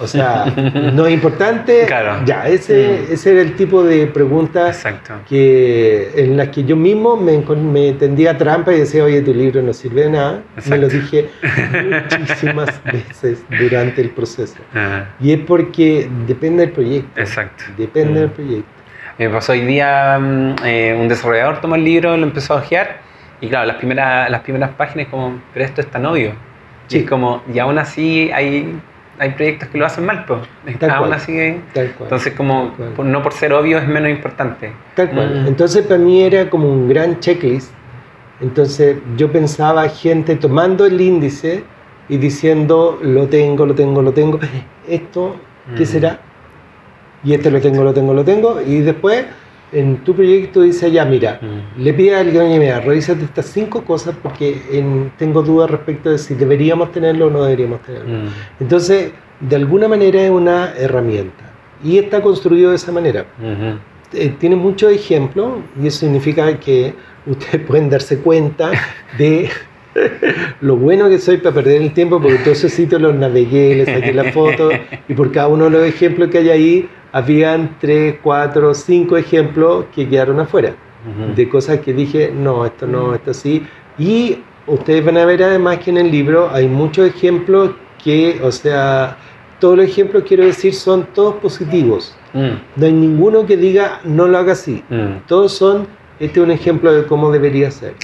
[0.00, 0.44] O sea,
[0.94, 1.84] no es importante.
[1.86, 2.24] Claro.
[2.24, 3.12] Ya, ese, Mm.
[3.14, 5.14] ese era el tipo de preguntas Exacto.
[5.28, 9.60] que, en las que yo mismo me, me tendía trampa y decía, oye, tu libro
[9.60, 10.42] no sirve de nada.
[10.68, 10.96] Me lo Exacto.
[11.16, 11.30] dije
[12.20, 14.56] muchísimas veces durante el proceso.
[14.74, 17.20] Ah, Y es porque depende del proyecto.
[17.20, 17.64] exacto.
[17.76, 18.14] Depende Mm.
[18.22, 18.68] del proyecto.
[19.18, 23.00] Me pasó hoy día, mm, eh, un desarrollador tomó el libro, lo empezó a ojear
[23.40, 26.30] y claro, las primeras, las primeras páginas como, pero esto es tan obvio.
[26.88, 26.98] Y Sí.
[27.00, 28.78] es como, y aún así hay,
[29.18, 30.40] hay proyectos que lo hacen mal, pues.
[30.78, 31.12] Tal Aún cual.
[31.14, 31.32] así,
[31.72, 31.92] cual.
[32.00, 34.72] entonces como, por- no por ser obvio es menos importante.
[34.94, 35.42] Tal cual.
[35.44, 35.48] Mm.
[35.48, 37.72] Entonces para mí era como un gran checklist.
[38.40, 41.64] Entonces yo pensaba gente tomando el índice
[42.08, 44.38] y diciendo, lo tengo, lo tengo, lo tengo.
[44.88, 45.36] Esto,
[45.76, 45.86] ¿qué Mm.
[45.86, 46.18] será?
[47.24, 48.60] Y este lo tengo, lo tengo, lo tengo.
[48.64, 49.26] Y después
[49.72, 51.82] en tu proyecto dice, ya mira, Mm.
[51.82, 56.10] le pide a alguien, oye, mira, revísate estas cinco cosas porque en- tengo dudas respecto
[56.10, 58.18] de si deberíamos tenerlo o no deberíamos tenerlo.
[58.24, 58.28] Mm.
[58.60, 61.44] Entonces, de alguna manera es una herramienta.
[61.84, 63.24] Y está construido de esa manera
[64.12, 66.94] eh, tiene muchos ejemplos y eso significa que
[67.26, 68.70] ustedes pueden darse cuenta
[69.18, 69.50] de
[70.60, 73.86] lo bueno que soy para perder el tiempo porque todos esos sitios los navegué, les
[73.86, 74.70] saqué la foto
[75.08, 79.86] y por cada uno de los ejemplos que hay ahí habían tres, cuatro, cinco ejemplos
[79.94, 80.74] que quedaron afuera
[81.06, 81.34] Ujú.
[81.34, 83.64] de cosas que dije, no, esto no, esto sí.
[83.98, 87.70] Y ustedes van a ver además que en el libro hay muchos ejemplos
[88.02, 89.16] que, o sea,
[89.58, 92.16] todos los ejemplos, quiero decir, son todos positivos.
[92.32, 92.50] Mm.
[92.76, 94.82] No hay ninguno que diga no lo haga así.
[94.88, 95.26] Mm.
[95.26, 95.86] Todos son,
[96.20, 97.94] este es un ejemplo de cómo debería ser.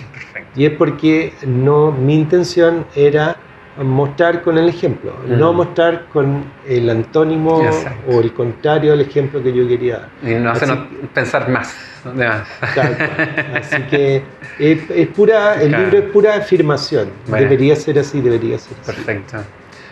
[0.56, 3.36] Y es porque no, mi intención era
[3.82, 5.38] mostrar con el ejemplo, Mm.
[5.38, 8.10] no mostrar con el antónimo Exacto.
[8.16, 10.08] o el contrario al ejemplo que yo quería dar.
[10.30, 11.74] Y no hace Así no- pensar más.
[12.14, 12.46] Más.
[12.74, 13.54] Tal cual.
[13.56, 14.22] Así que
[14.60, 15.84] es, es pura, el Claro.
[15.84, 17.08] libro es pura afirmación.
[17.26, 17.42] Bueno.
[17.48, 18.92] Debería ser así, debería ser así.
[18.92, 19.38] Perfecto.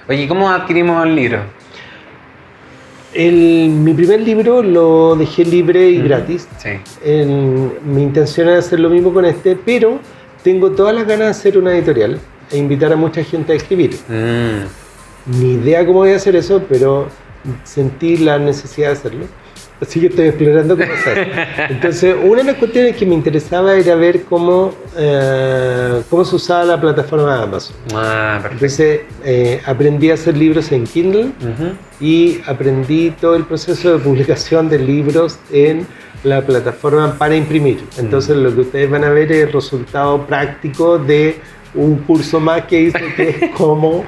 [0.09, 1.39] Oye, ¿y cómo adquirimos el libro?
[3.15, 6.49] El, mi primer libro lo dejé libre y gratis.
[6.59, 6.71] Sí.
[7.85, 9.99] Mi intención era hacer lo mismo con este, pero
[10.43, 12.19] tengo todas las ganas de hacer una editorial
[12.51, 13.97] e invitar a mucha gente a escribir.
[14.09, 15.41] Mm.
[15.41, 17.09] Ni idea cómo voy a hacer eso, pero
[17.65, 19.27] sentí la necesidad de hacerlo.
[19.81, 21.49] Así que estoy explorando cómo hacer.
[21.71, 26.65] Entonces, una de las cuestiones que me interesaba era ver cómo, eh, cómo se usaba
[26.65, 27.77] la plataforma de Amazon.
[27.93, 28.65] Ah, perfecto.
[28.65, 31.73] Entonces, eh, aprendí a hacer libros en Kindle Ujú.
[32.01, 35.85] y aprendí todo el proceso de publicación de libros en
[36.25, 37.83] la plataforma para imprimir.
[37.99, 41.37] Entonces lo que ustedes van a ver es el resultado práctico de
[41.75, 44.05] un curso más que hice que es cómo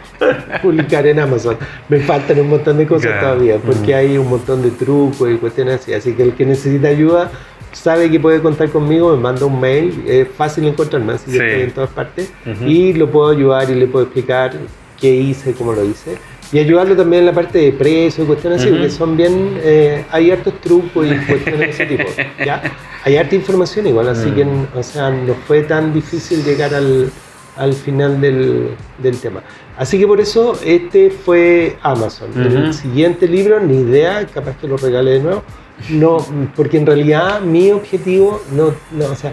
[0.62, 1.56] publicar en Amazon.
[1.88, 3.96] Me faltan un montón de cosas todavía porque Mm.
[3.98, 5.92] hay un montón de trucos y cuestiones así.
[5.94, 7.30] Así que el que necesita ayuda
[7.72, 11.44] sabe que puede contar conmigo, me manda un mail, es fácil encontrarme, así que Sí.
[11.44, 12.32] estoy en todas partes
[12.66, 14.52] y lo puedo ayudar y le puedo explicar
[15.00, 16.16] qué hice, cómo lo hice.
[16.54, 20.04] Y ayudarlo también en la parte de precio y cuestiones así, porque son bien, eh,
[20.10, 22.04] hay hartos trucos y cuestiones de ese tipo.
[22.46, 22.62] ¿ya?
[23.04, 24.34] Hay harta información igual, así Mm.
[24.36, 24.46] que
[24.78, 27.10] o sea, no fue tan difícil llegar al,
[27.56, 29.42] al final del, del tema.
[29.76, 32.28] Así que por eso este fue Amazon.
[32.36, 35.42] El siguiente libro, ni idea, capaz que lo regale de nuevo.
[35.90, 36.18] No,
[36.54, 39.32] porque en realidad mi objetivo no, no, o sea,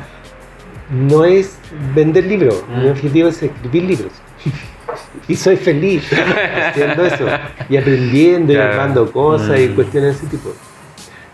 [0.90, 1.60] no es
[1.94, 2.92] vender libros, mi Mm.
[2.92, 4.12] objetivo es escribir libros.
[5.28, 6.04] Y soy feliz
[6.70, 7.26] haciendo eso
[7.70, 8.72] y aprendiendo y Claro.
[8.74, 9.76] armando cosas y Mm.
[9.76, 10.54] cuestiones de ese tipo.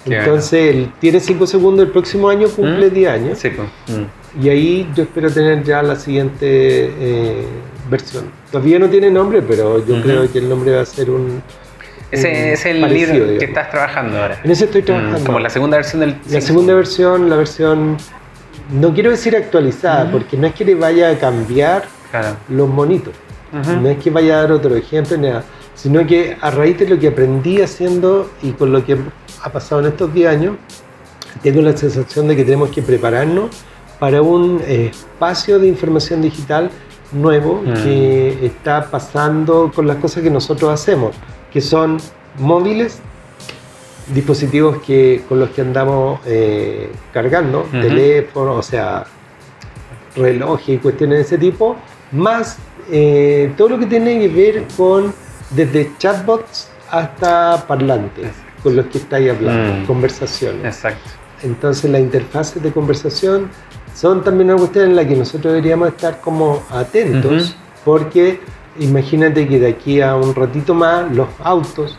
[0.05, 2.93] Qué Entonces, él tiene 5 segundos, el próximo año cumple Mm.
[2.93, 3.49] 10 años Sí.
[3.49, 4.41] Mm.
[4.45, 6.45] y ahí yo espero tener ya la siguiente
[6.99, 7.45] eh,
[7.89, 8.31] versión.
[8.51, 10.03] Todavía no tiene nombre, pero yo Ujú.
[10.03, 11.41] creo que el nombre va a ser un...
[12.09, 13.49] Ese es el parecido, libro que digamos.
[13.49, 14.39] estás trabajando ahora.
[14.41, 15.19] En ese estoy trabajando.
[15.19, 16.15] Mm, Como la segunda versión del.
[16.31, 17.97] La segunda versión, la versión,
[18.71, 20.13] no quiero decir actualizada, Ujú.
[20.13, 22.37] porque no es que le vaya a cambiar Claro.
[22.47, 23.13] los monitos,
[23.51, 25.43] No es que vaya a dar otro ejemplo, ni nada,
[25.73, 28.97] sino que a raíz de lo que aprendí haciendo y con lo que
[29.43, 30.55] ha pasado en estos 10 años,
[31.41, 33.51] tengo la sensación de que tenemos que prepararnos
[33.99, 36.69] para un eh, espacio de información digital
[37.11, 37.73] nuevo Mm.
[37.83, 41.15] que está pasando con las cosas que nosotros hacemos,
[41.53, 41.97] que son
[42.37, 42.99] móviles,
[44.13, 49.05] dispositivos que, con los que andamos eh, cargando, teléfonos, o sea,
[50.15, 51.75] relojes y cuestiones de ese tipo,
[52.11, 52.57] más
[52.91, 55.13] eh, todo lo que tiene que ver con
[55.51, 58.27] desde chatbots hasta parlantes
[58.63, 59.85] con los que estáis hablando, Mm.
[59.85, 60.65] conversaciones.
[60.65, 61.09] Exacto.
[61.43, 63.49] Entonces las interfaces de conversación
[63.93, 67.55] son también una cuestión en la que nosotros deberíamos estar como atentos,
[67.85, 68.39] porque
[68.79, 71.97] imagínate que de aquí a un ratito más los autos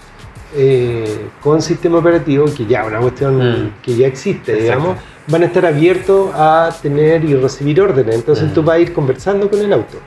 [0.55, 3.71] eh, con sistema operativo, que ya es una cuestión Mm.
[3.83, 4.63] que ya existe, Exacto.
[4.65, 4.97] digamos,
[5.29, 8.15] van a estar abiertos a tener y recibir órdenes.
[8.15, 8.55] Entonces Mm.
[8.55, 9.99] tú vas a ir conversando con el auto.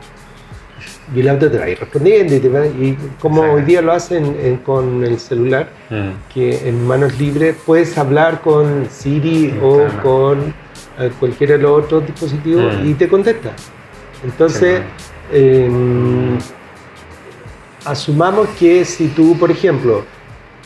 [1.14, 3.56] Y el auto te va a ir respondiendo y, te va- y como Exacto.
[3.58, 6.10] hoy día lo hacen en- con el celular, Mm.
[6.34, 10.54] que en manos libres puedes hablar con Siri o con
[11.00, 13.52] eh, cualquiera de los otros dispositivos y te contesta.
[14.24, 14.82] Entonces,
[15.32, 15.70] eh,
[17.86, 20.04] asumamos que si tú, por ejemplo,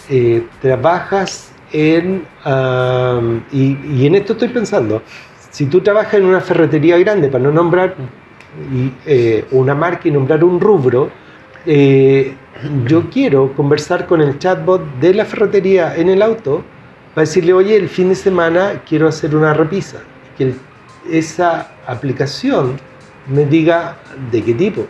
[0.09, 2.23] eh, trabajas en,
[3.51, 5.01] y, y en esto estoy pensando,
[5.51, 7.95] si tú trabajas en una ferretería grande, para no nombrar
[8.73, 11.09] y, eh, una marca y nombrar un rubro,
[11.65, 12.33] eh,
[12.85, 16.63] yo quiero conversar con el chatbot de la ferretería en el auto
[17.13, 19.99] para decirle, oye, el fin de semana quiero hacer una repisa.
[20.37, 20.55] Que el-
[21.11, 22.77] esa aplicación
[23.27, 23.97] me diga
[24.31, 24.85] de qué tipo.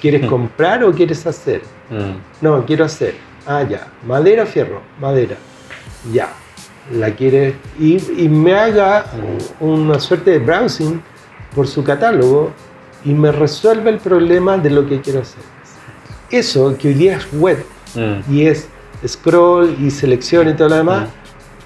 [0.00, 1.62] ¿Quieres comprar o quieres hacer?
[1.90, 2.44] Mm.
[2.44, 3.14] No, quiero hacer.
[3.46, 3.88] Ah, ya.
[4.06, 4.80] Madera fierro.
[5.00, 5.36] Madera.
[6.12, 6.28] Ya.
[6.92, 7.54] La quiere.
[7.78, 9.06] Y, y me haga
[9.60, 11.00] una suerte de browsing
[11.54, 12.52] por su catálogo
[13.04, 15.42] y me resuelve el problema de lo que quiero hacer.
[16.30, 17.64] Eso, que hoy día es web
[17.96, 18.32] Mm.
[18.32, 18.68] y es
[19.04, 21.08] scroll y selección y todo lo demás,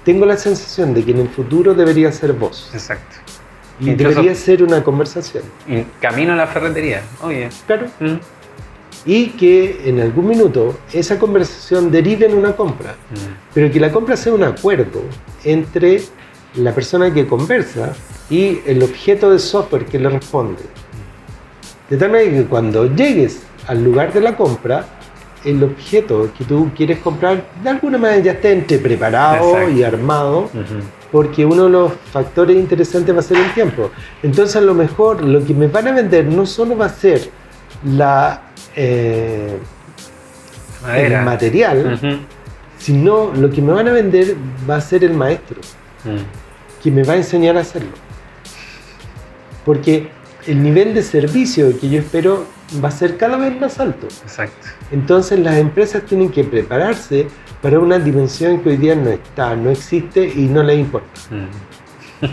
[0.03, 2.71] tengo la sensación de que en el futuro debería ser voz.
[2.73, 3.17] Exacto.
[3.79, 5.43] Y Incluso- debería ser una conversación.
[6.01, 7.03] Camino a la ferretería.
[7.21, 7.49] Oye.
[7.67, 7.85] Claro.
[7.99, 8.15] Mm.
[9.05, 12.91] Y que en algún minuto esa conversación derive en una compra.
[13.11, 13.15] Mm.
[13.53, 15.01] pero que la compra sea un acuerdo
[15.43, 16.01] entre
[16.55, 17.93] la persona que conversa
[18.29, 20.63] y el objeto de software que le responde.
[21.89, 24.85] De tal manera que cuando llegues al lugar de la compra,
[25.43, 29.71] el objeto que tú quieres comprar de alguna manera ya esté entre preparado Exacto.
[29.77, 30.81] y armado, Ujú.
[31.11, 33.91] porque uno de los factores interesantes va a ser el tiempo.
[34.23, 37.29] Entonces a lo mejor lo que me van a vender no solo va a ser
[37.85, 38.41] la,
[38.75, 39.57] eh,
[40.95, 42.17] el material, Ujú.
[42.77, 44.35] sino lo que me van a vender
[44.69, 45.57] va a ser el maestro,
[46.03, 46.17] Mm.
[46.83, 47.89] que me va a enseñar a hacerlo.
[49.65, 50.09] Porque
[50.45, 52.45] el nivel de servicio que yo espero
[52.83, 54.07] va a ser cada vez más alto.
[54.23, 54.67] Exacto.
[54.91, 57.27] Entonces las empresas tienen que prepararse
[57.63, 61.19] para una dimensión que hoy día no está, no existe y no les importa.
[61.31, 62.25] Mm.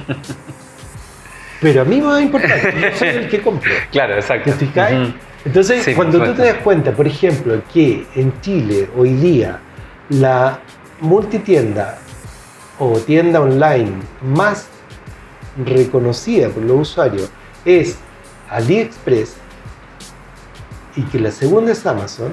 [1.62, 3.70] Pero a mí me va a importar, yo soy el que compro.
[3.92, 4.50] Claro, exacto.
[4.50, 5.12] Ujú.
[5.44, 9.60] Entonces, Sí, cuando tú te das cuenta, por ejemplo, que en Chile hoy día
[10.08, 10.60] la
[11.00, 11.98] multitienda
[12.78, 14.66] o tienda online más
[15.64, 17.30] reconocida por los usuarios
[17.64, 17.96] es
[18.50, 19.34] AliExpress
[20.96, 22.32] y que la segunda es Amazon,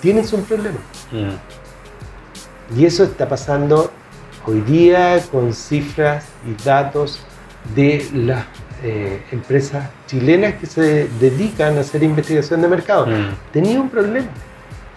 [0.00, 0.78] tienes un problema.
[1.12, 2.78] Mm.
[2.78, 3.90] Y eso está pasando
[4.46, 7.20] hoy día con cifras y datos
[7.74, 8.46] de las
[8.82, 13.06] eh, empresas chilenas que se dedican a hacer investigación de mercado.
[13.06, 13.30] Mm.
[13.52, 14.26] Tenía un problema.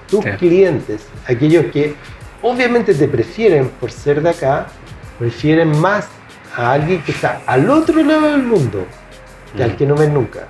[0.10, 0.32] Tus Sí.
[0.38, 1.96] clientes, aquellos que
[2.42, 4.68] obviamente te prefieren por ser de acá,
[5.20, 6.08] prefieren más
[6.56, 8.86] a alguien que está al otro lado del mundo
[9.56, 9.76] que al Mm.
[9.78, 10.48] que no ven nunca,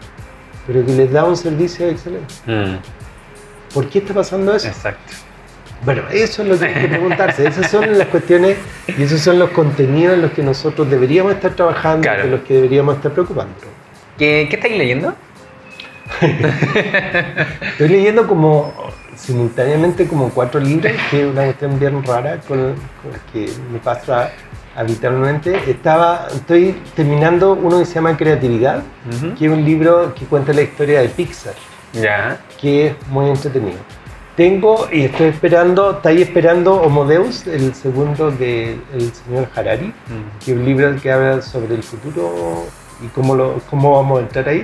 [0.67, 2.33] pero que les da un servicio excelente.
[2.45, 2.75] Mm.
[3.73, 4.67] ¿Por qué está pasando eso?
[4.67, 5.13] Exacto.
[5.84, 7.47] Bueno, eso es lo que hay que preguntarse.
[7.47, 8.57] Esas son las cuestiones
[8.97, 12.23] y esos son los contenidos en los que nosotros deberíamos estar trabajando, Claro.
[12.23, 13.53] de los que deberíamos estar preocupando.
[14.17, 15.13] ¿Qué, qué estáis leyendo?
[17.71, 18.73] Estoy leyendo como
[19.15, 24.32] simultáneamente como cuatro libros, que es una cuestión bien rara con, con que me pasa
[24.76, 25.57] habitualmente.
[25.69, 29.36] Estaba, estoy terminando uno que se llama Creatividad, Ujú.
[29.36, 31.53] que es un libro que cuenta la historia de Pixar.
[31.93, 32.38] Ya.
[32.59, 33.78] que es muy entretenido.
[34.36, 38.81] Tengo y estoy esperando, está ahí esperando Homodeus, el segundo del
[39.25, 40.43] señor Harari, Mm.
[40.43, 42.65] que es un libro que habla sobre el futuro
[43.01, 44.63] y cómo, lo, cómo vamos a entrar ahí.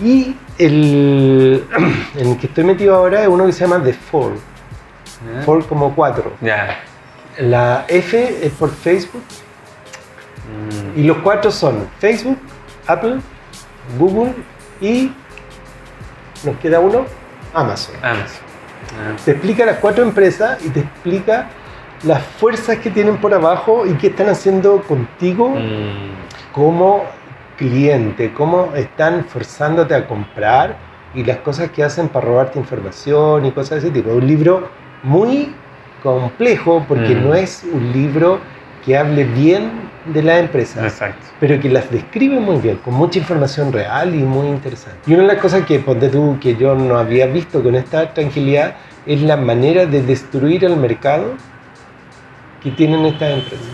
[0.00, 1.62] Y el
[2.16, 4.32] en el que estoy metido ahora es uno que se llama The Four,
[5.36, 5.42] Ya.
[5.42, 6.32] Four como cuatro.
[6.40, 6.80] Ya.
[7.38, 9.22] La F es por Facebook
[10.42, 10.98] Mm.
[11.00, 12.38] y los cuatro son Facebook,
[12.86, 13.20] Apple,
[13.98, 14.32] Google
[14.80, 15.12] y
[16.44, 17.04] nos queda uno,
[17.54, 17.94] Amazon.
[18.02, 18.51] Amazon.
[18.94, 19.16] Ah.
[19.24, 21.48] te explica las cuatro empresas y te explica
[22.04, 26.52] las fuerzas que tienen por abajo y qué están haciendo contigo Mm.
[26.52, 27.04] como
[27.56, 30.76] cliente, cómo están forzándote a comprar
[31.14, 34.10] y las cosas que hacen para robarte información y cosas de ese tipo.
[34.10, 34.68] Un libro
[35.02, 35.54] muy
[36.02, 37.24] complejo porque Mm.
[37.28, 38.40] no es un libro
[38.84, 39.70] que hable bien
[40.06, 41.26] de la empresa, Exacto.
[41.38, 44.98] pero que las describe muy bien, con mucha información real y muy interesante.
[45.06, 48.12] Y una de las cosas que, ponte tú, que yo no había visto con esta
[48.12, 48.76] tranquilidad
[49.06, 51.34] es la manera de destruir el mercado
[52.62, 53.66] que tienen estas empresas.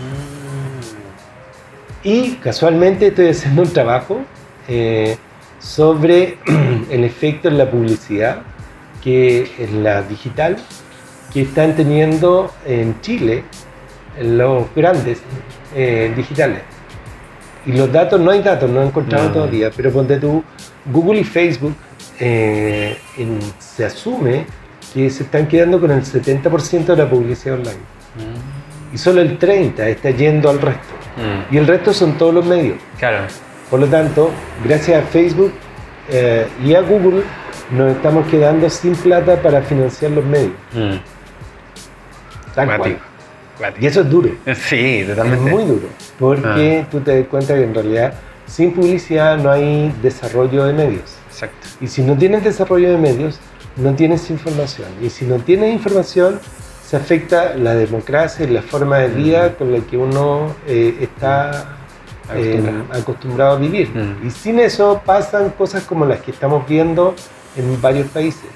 [2.03, 4.21] Y casualmente estoy haciendo un trabajo
[4.67, 5.17] eh,
[5.59, 6.37] sobre
[6.89, 8.41] el efecto en la publicidad
[9.03, 10.57] que en la digital
[11.33, 13.43] que están teniendo en Chile
[14.21, 15.19] los grandes
[15.75, 16.61] eh, digitales.
[17.65, 19.33] Y los datos, no hay datos, no he encontrado No.
[19.33, 20.43] todavía, pero ponte tú,
[20.91, 21.75] Google y Facebook
[22.19, 24.45] eh, en- se asume
[24.93, 27.77] que se están quedando con el 70% de la publicidad online.
[28.91, 30.81] Y solo el 30% está yendo al resto.
[31.17, 31.53] Mm.
[31.53, 32.77] Y el resto son todos los medios.
[32.97, 33.25] Claro.
[33.69, 34.31] Por lo tanto,
[34.65, 35.53] gracias a Facebook
[36.09, 37.21] eh, y a Google,
[37.71, 40.53] nos estamos quedando sin plata para financiar los medios.
[40.73, 40.95] Mm.
[42.55, 42.99] Tal cual.
[43.79, 44.29] Y eso es duro.
[44.55, 45.51] Sí, Es totalmente.
[45.51, 45.87] muy duro.
[46.17, 48.13] Porque tú te das cuenta que en realidad
[48.47, 51.15] sin publicidad no hay desarrollo de medios.
[51.29, 51.67] Exacto.
[51.81, 53.39] Y si no tienes desarrollo de medios,
[53.77, 54.87] no tienes información.
[55.01, 56.39] Y si no tienes información,
[56.85, 61.75] se afecta la democracia y la forma de vida con la que uno eh, está
[62.35, 63.55] eh, Acostumbrado.
[63.57, 63.89] a vivir.
[63.89, 64.27] Mm.
[64.27, 67.13] Y sin eso pasan cosas como las que estamos viendo
[67.55, 68.49] en varios países,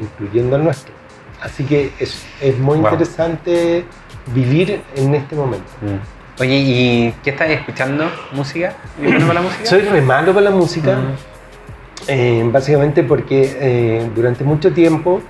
[0.00, 0.92] incluyendo el nuestro.
[1.40, 2.86] Así que es, es muy Wow.
[2.90, 3.84] interesante
[4.34, 5.66] vivir en este momento.
[5.80, 6.40] Mm.
[6.40, 8.10] Oye, ¿y qué estás escuchando?
[8.32, 8.74] ¿Música?
[8.98, 9.66] ¿Eres bueno para la música?
[9.66, 10.96] Soy re malo para la música.
[10.96, 11.14] Mm.
[12.08, 15.22] Eh, básicamente porque eh, durante mucho tiempo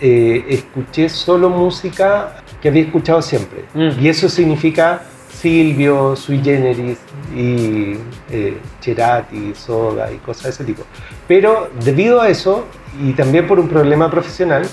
[0.00, 3.64] eh, escuché solo música que había escuchado siempre.
[3.74, 4.00] Mm.
[4.00, 6.98] Y eso significa Silvio, Sui Generis
[7.34, 7.96] y
[8.30, 10.82] eh, Cerati, Soda y cosas de ese tipo.
[11.26, 12.64] Pero debido a eso,
[13.00, 14.66] y también por un problema profesional,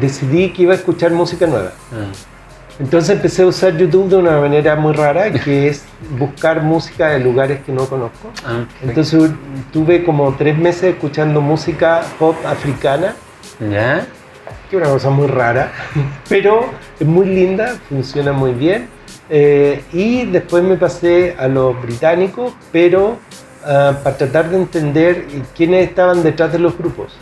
[0.00, 1.72] decidí que iba a escuchar música nueva.
[1.90, 2.35] Mm.
[2.78, 5.84] Entonces empecé a usar YouTube de una manera muy rara, que es
[6.18, 8.30] buscar música de lugares que no conozco.
[8.44, 8.64] Ah.
[8.82, 9.30] Entonces
[9.72, 13.14] tuve como tres meses escuchando música pop africana,
[13.60, 14.06] ¿Ya?
[14.68, 15.72] que es una cosa muy rara,
[16.28, 16.66] pero
[17.00, 18.88] es muy linda, funciona muy bien.
[19.30, 23.16] Eh, y después me pasé a los británicos, pero
[23.64, 27.16] ah, para tratar de entender quiénes estaban detrás de los grupos.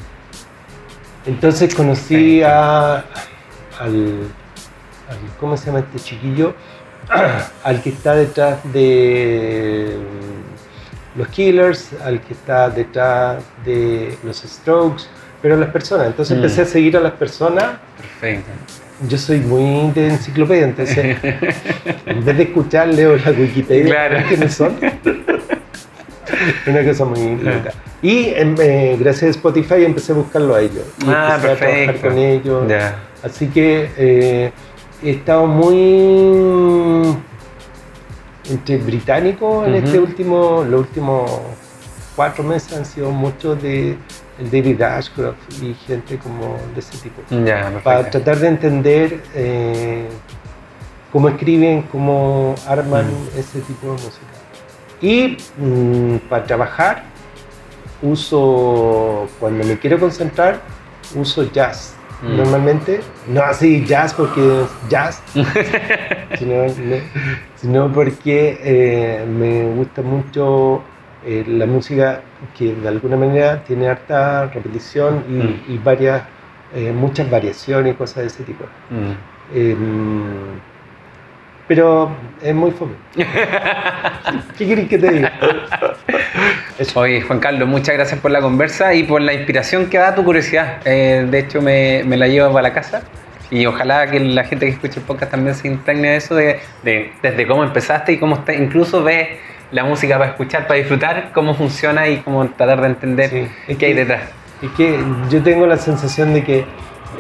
[1.26, 3.04] Entonces conocí a,
[3.80, 4.28] al,
[5.08, 6.54] al- ¿Cómo se llama este chiquillo?
[7.64, 15.04] al que está detrás de mm, los Killers, al que está detrás de los Strokes,
[15.42, 16.06] pero las personas.
[16.06, 16.40] Entonces Mm.
[16.40, 17.76] empecé a seguir a las personas.
[17.98, 18.50] Perfecto.
[19.08, 21.16] Yo soy muy de enciclopedia, entonces
[22.06, 24.24] en vez de escuchar leo la Wikipedia, Claro.
[24.28, 24.76] quiénes son.
[26.66, 27.70] Una cosa muy loca.
[28.02, 30.84] Y em, eh, gracias a Spotify empecé a buscarlo a ellos.
[31.00, 32.08] Y Ah, empecé a trabajar perfecto.
[32.08, 32.68] con ellos.
[32.68, 32.96] Ya.
[33.22, 34.52] Así que eh,
[35.10, 37.16] estado muy
[38.50, 41.30] entre británico en este último, los últimos
[42.14, 43.96] cuatro meses han sido muchos de
[44.38, 47.22] el David Ashcroft y gente como de ese tipo.
[47.82, 50.08] Para tratar de entender eh,
[51.12, 53.38] cómo escriben, cómo arman Mm.
[53.38, 54.34] ese tipo de música.
[55.00, 57.04] Y mm, para trabajar
[58.02, 60.60] uso, cuando me quiero concentrar,
[61.14, 61.94] uso jazz.
[62.24, 62.36] Mm.
[62.38, 65.22] Normalmente, no así jazz porque es jazz,
[66.38, 67.02] sino, no-
[67.56, 70.82] sino porque eh, me gusta mucho
[71.26, 72.20] eh, la música
[72.56, 75.62] que de alguna manera tiene harta repetición y, Mm.
[75.74, 76.22] y varias,
[76.74, 78.64] eh, muchas variaciones y cosas de ese tipo.
[78.90, 79.14] Mm.
[81.66, 82.10] Pero
[82.42, 82.92] es muy fome.
[84.58, 85.32] ¿Qué querés que te diga?
[86.94, 90.24] Oye, Juan Carlos, muchas gracias por la conversa y por la inspiración que da tu
[90.24, 90.78] curiosidad.
[90.84, 93.02] Eh, de hecho, me, me la llevo para la casa
[93.50, 96.60] y ojalá que la gente que escuche el podcast también se impregne de eso, de,
[96.82, 99.28] de- desde cómo empezaste y cómo está, incluso ves
[99.70, 103.86] la música para escuchar, para disfrutar, cómo funciona y cómo tratar de entender Sí, qué
[103.86, 104.22] hay que- detrás.
[104.62, 104.98] Es que
[105.30, 106.64] yo tengo la sensación de que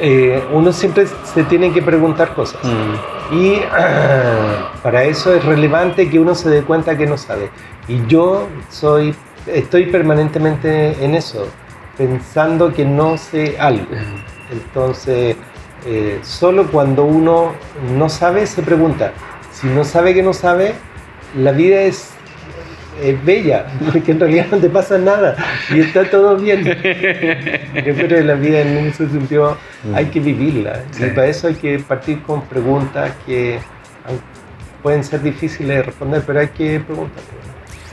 [0.00, 2.62] eh, uno siempre se tiene que preguntar cosas.
[2.64, 2.94] Mm,
[3.30, 3.56] Y
[4.82, 7.50] para eso es relevante que uno se dé cuenta que no sabe.
[7.88, 9.14] Y yo soy,
[9.46, 11.46] estoy permanentemente en eso,
[11.96, 13.86] pensando que no sé algo.
[14.50, 15.36] Entonces,
[15.86, 17.52] eh, solo cuando uno
[17.96, 19.12] no sabe, se pregunta.
[19.52, 20.74] Si no sabe que no sabe,
[21.36, 22.10] la vida es,
[23.02, 25.36] es bella, porque en realidad no te pasa nada
[25.74, 26.64] y está todo bien.
[26.64, 29.56] Yo creo que la vida en ese sentido
[29.94, 30.82] hay que vivirla.
[30.92, 31.04] Sí.
[31.04, 33.58] Y para eso hay que partir con preguntas que
[34.82, 37.22] pueden ser difíciles de responder, pero hay que preguntar.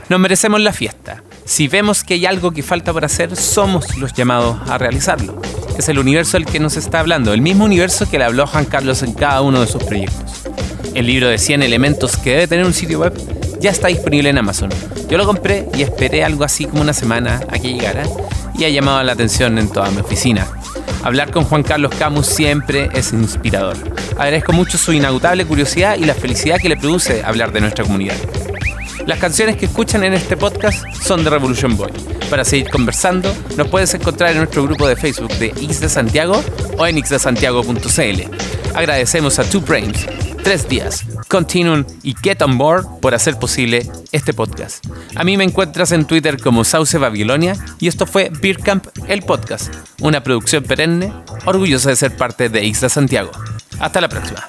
[0.08, 1.22] Nos merecemos la fiesta.
[1.46, 5.40] Si vemos que hay algo que falta por hacer, somos los llamados a realizarlo.
[5.78, 8.66] Es el universo del que nos está hablando, el mismo universo que le habló Juan
[8.66, 10.42] Carlos en cada uno de sus proyectos.
[10.94, 13.14] El libro de 100 elementos que debe tener un sitio web
[13.62, 14.70] ya está disponible en Amazon.
[15.08, 18.02] Yo lo compré y esperé algo así como una semana a que llegara
[18.58, 20.48] y ha llamado la atención en toda mi oficina.
[21.04, 23.76] Hablar con Juan Carlos Camus siempre es inspirador.
[24.12, 28.16] Agradezco mucho su inagotable curiosidad y la felicidad que le produce hablar de nuestra comunidad.
[29.06, 31.92] Las canciones que escuchan en este podcast son de Revolution Boy.
[32.30, 36.42] Para seguir conversando, nos puedes encontrar en nuestro grupo de Facebook de X Santiago
[36.78, 38.74] o en xdesantiago.cl.
[38.74, 40.06] Agradecemos a Two Brains,
[40.42, 44.84] Tres Días, Continuum y Get On Board por hacer posible este podcast.
[45.14, 49.22] A mí me encuentras en Twitter como Sauce Babilonia y esto fue Beer Camp, el
[49.22, 51.12] podcast, una producción perenne,
[51.44, 53.30] orgullosa de ser parte de Isla Santiago.
[53.78, 54.46] Hasta la próxima.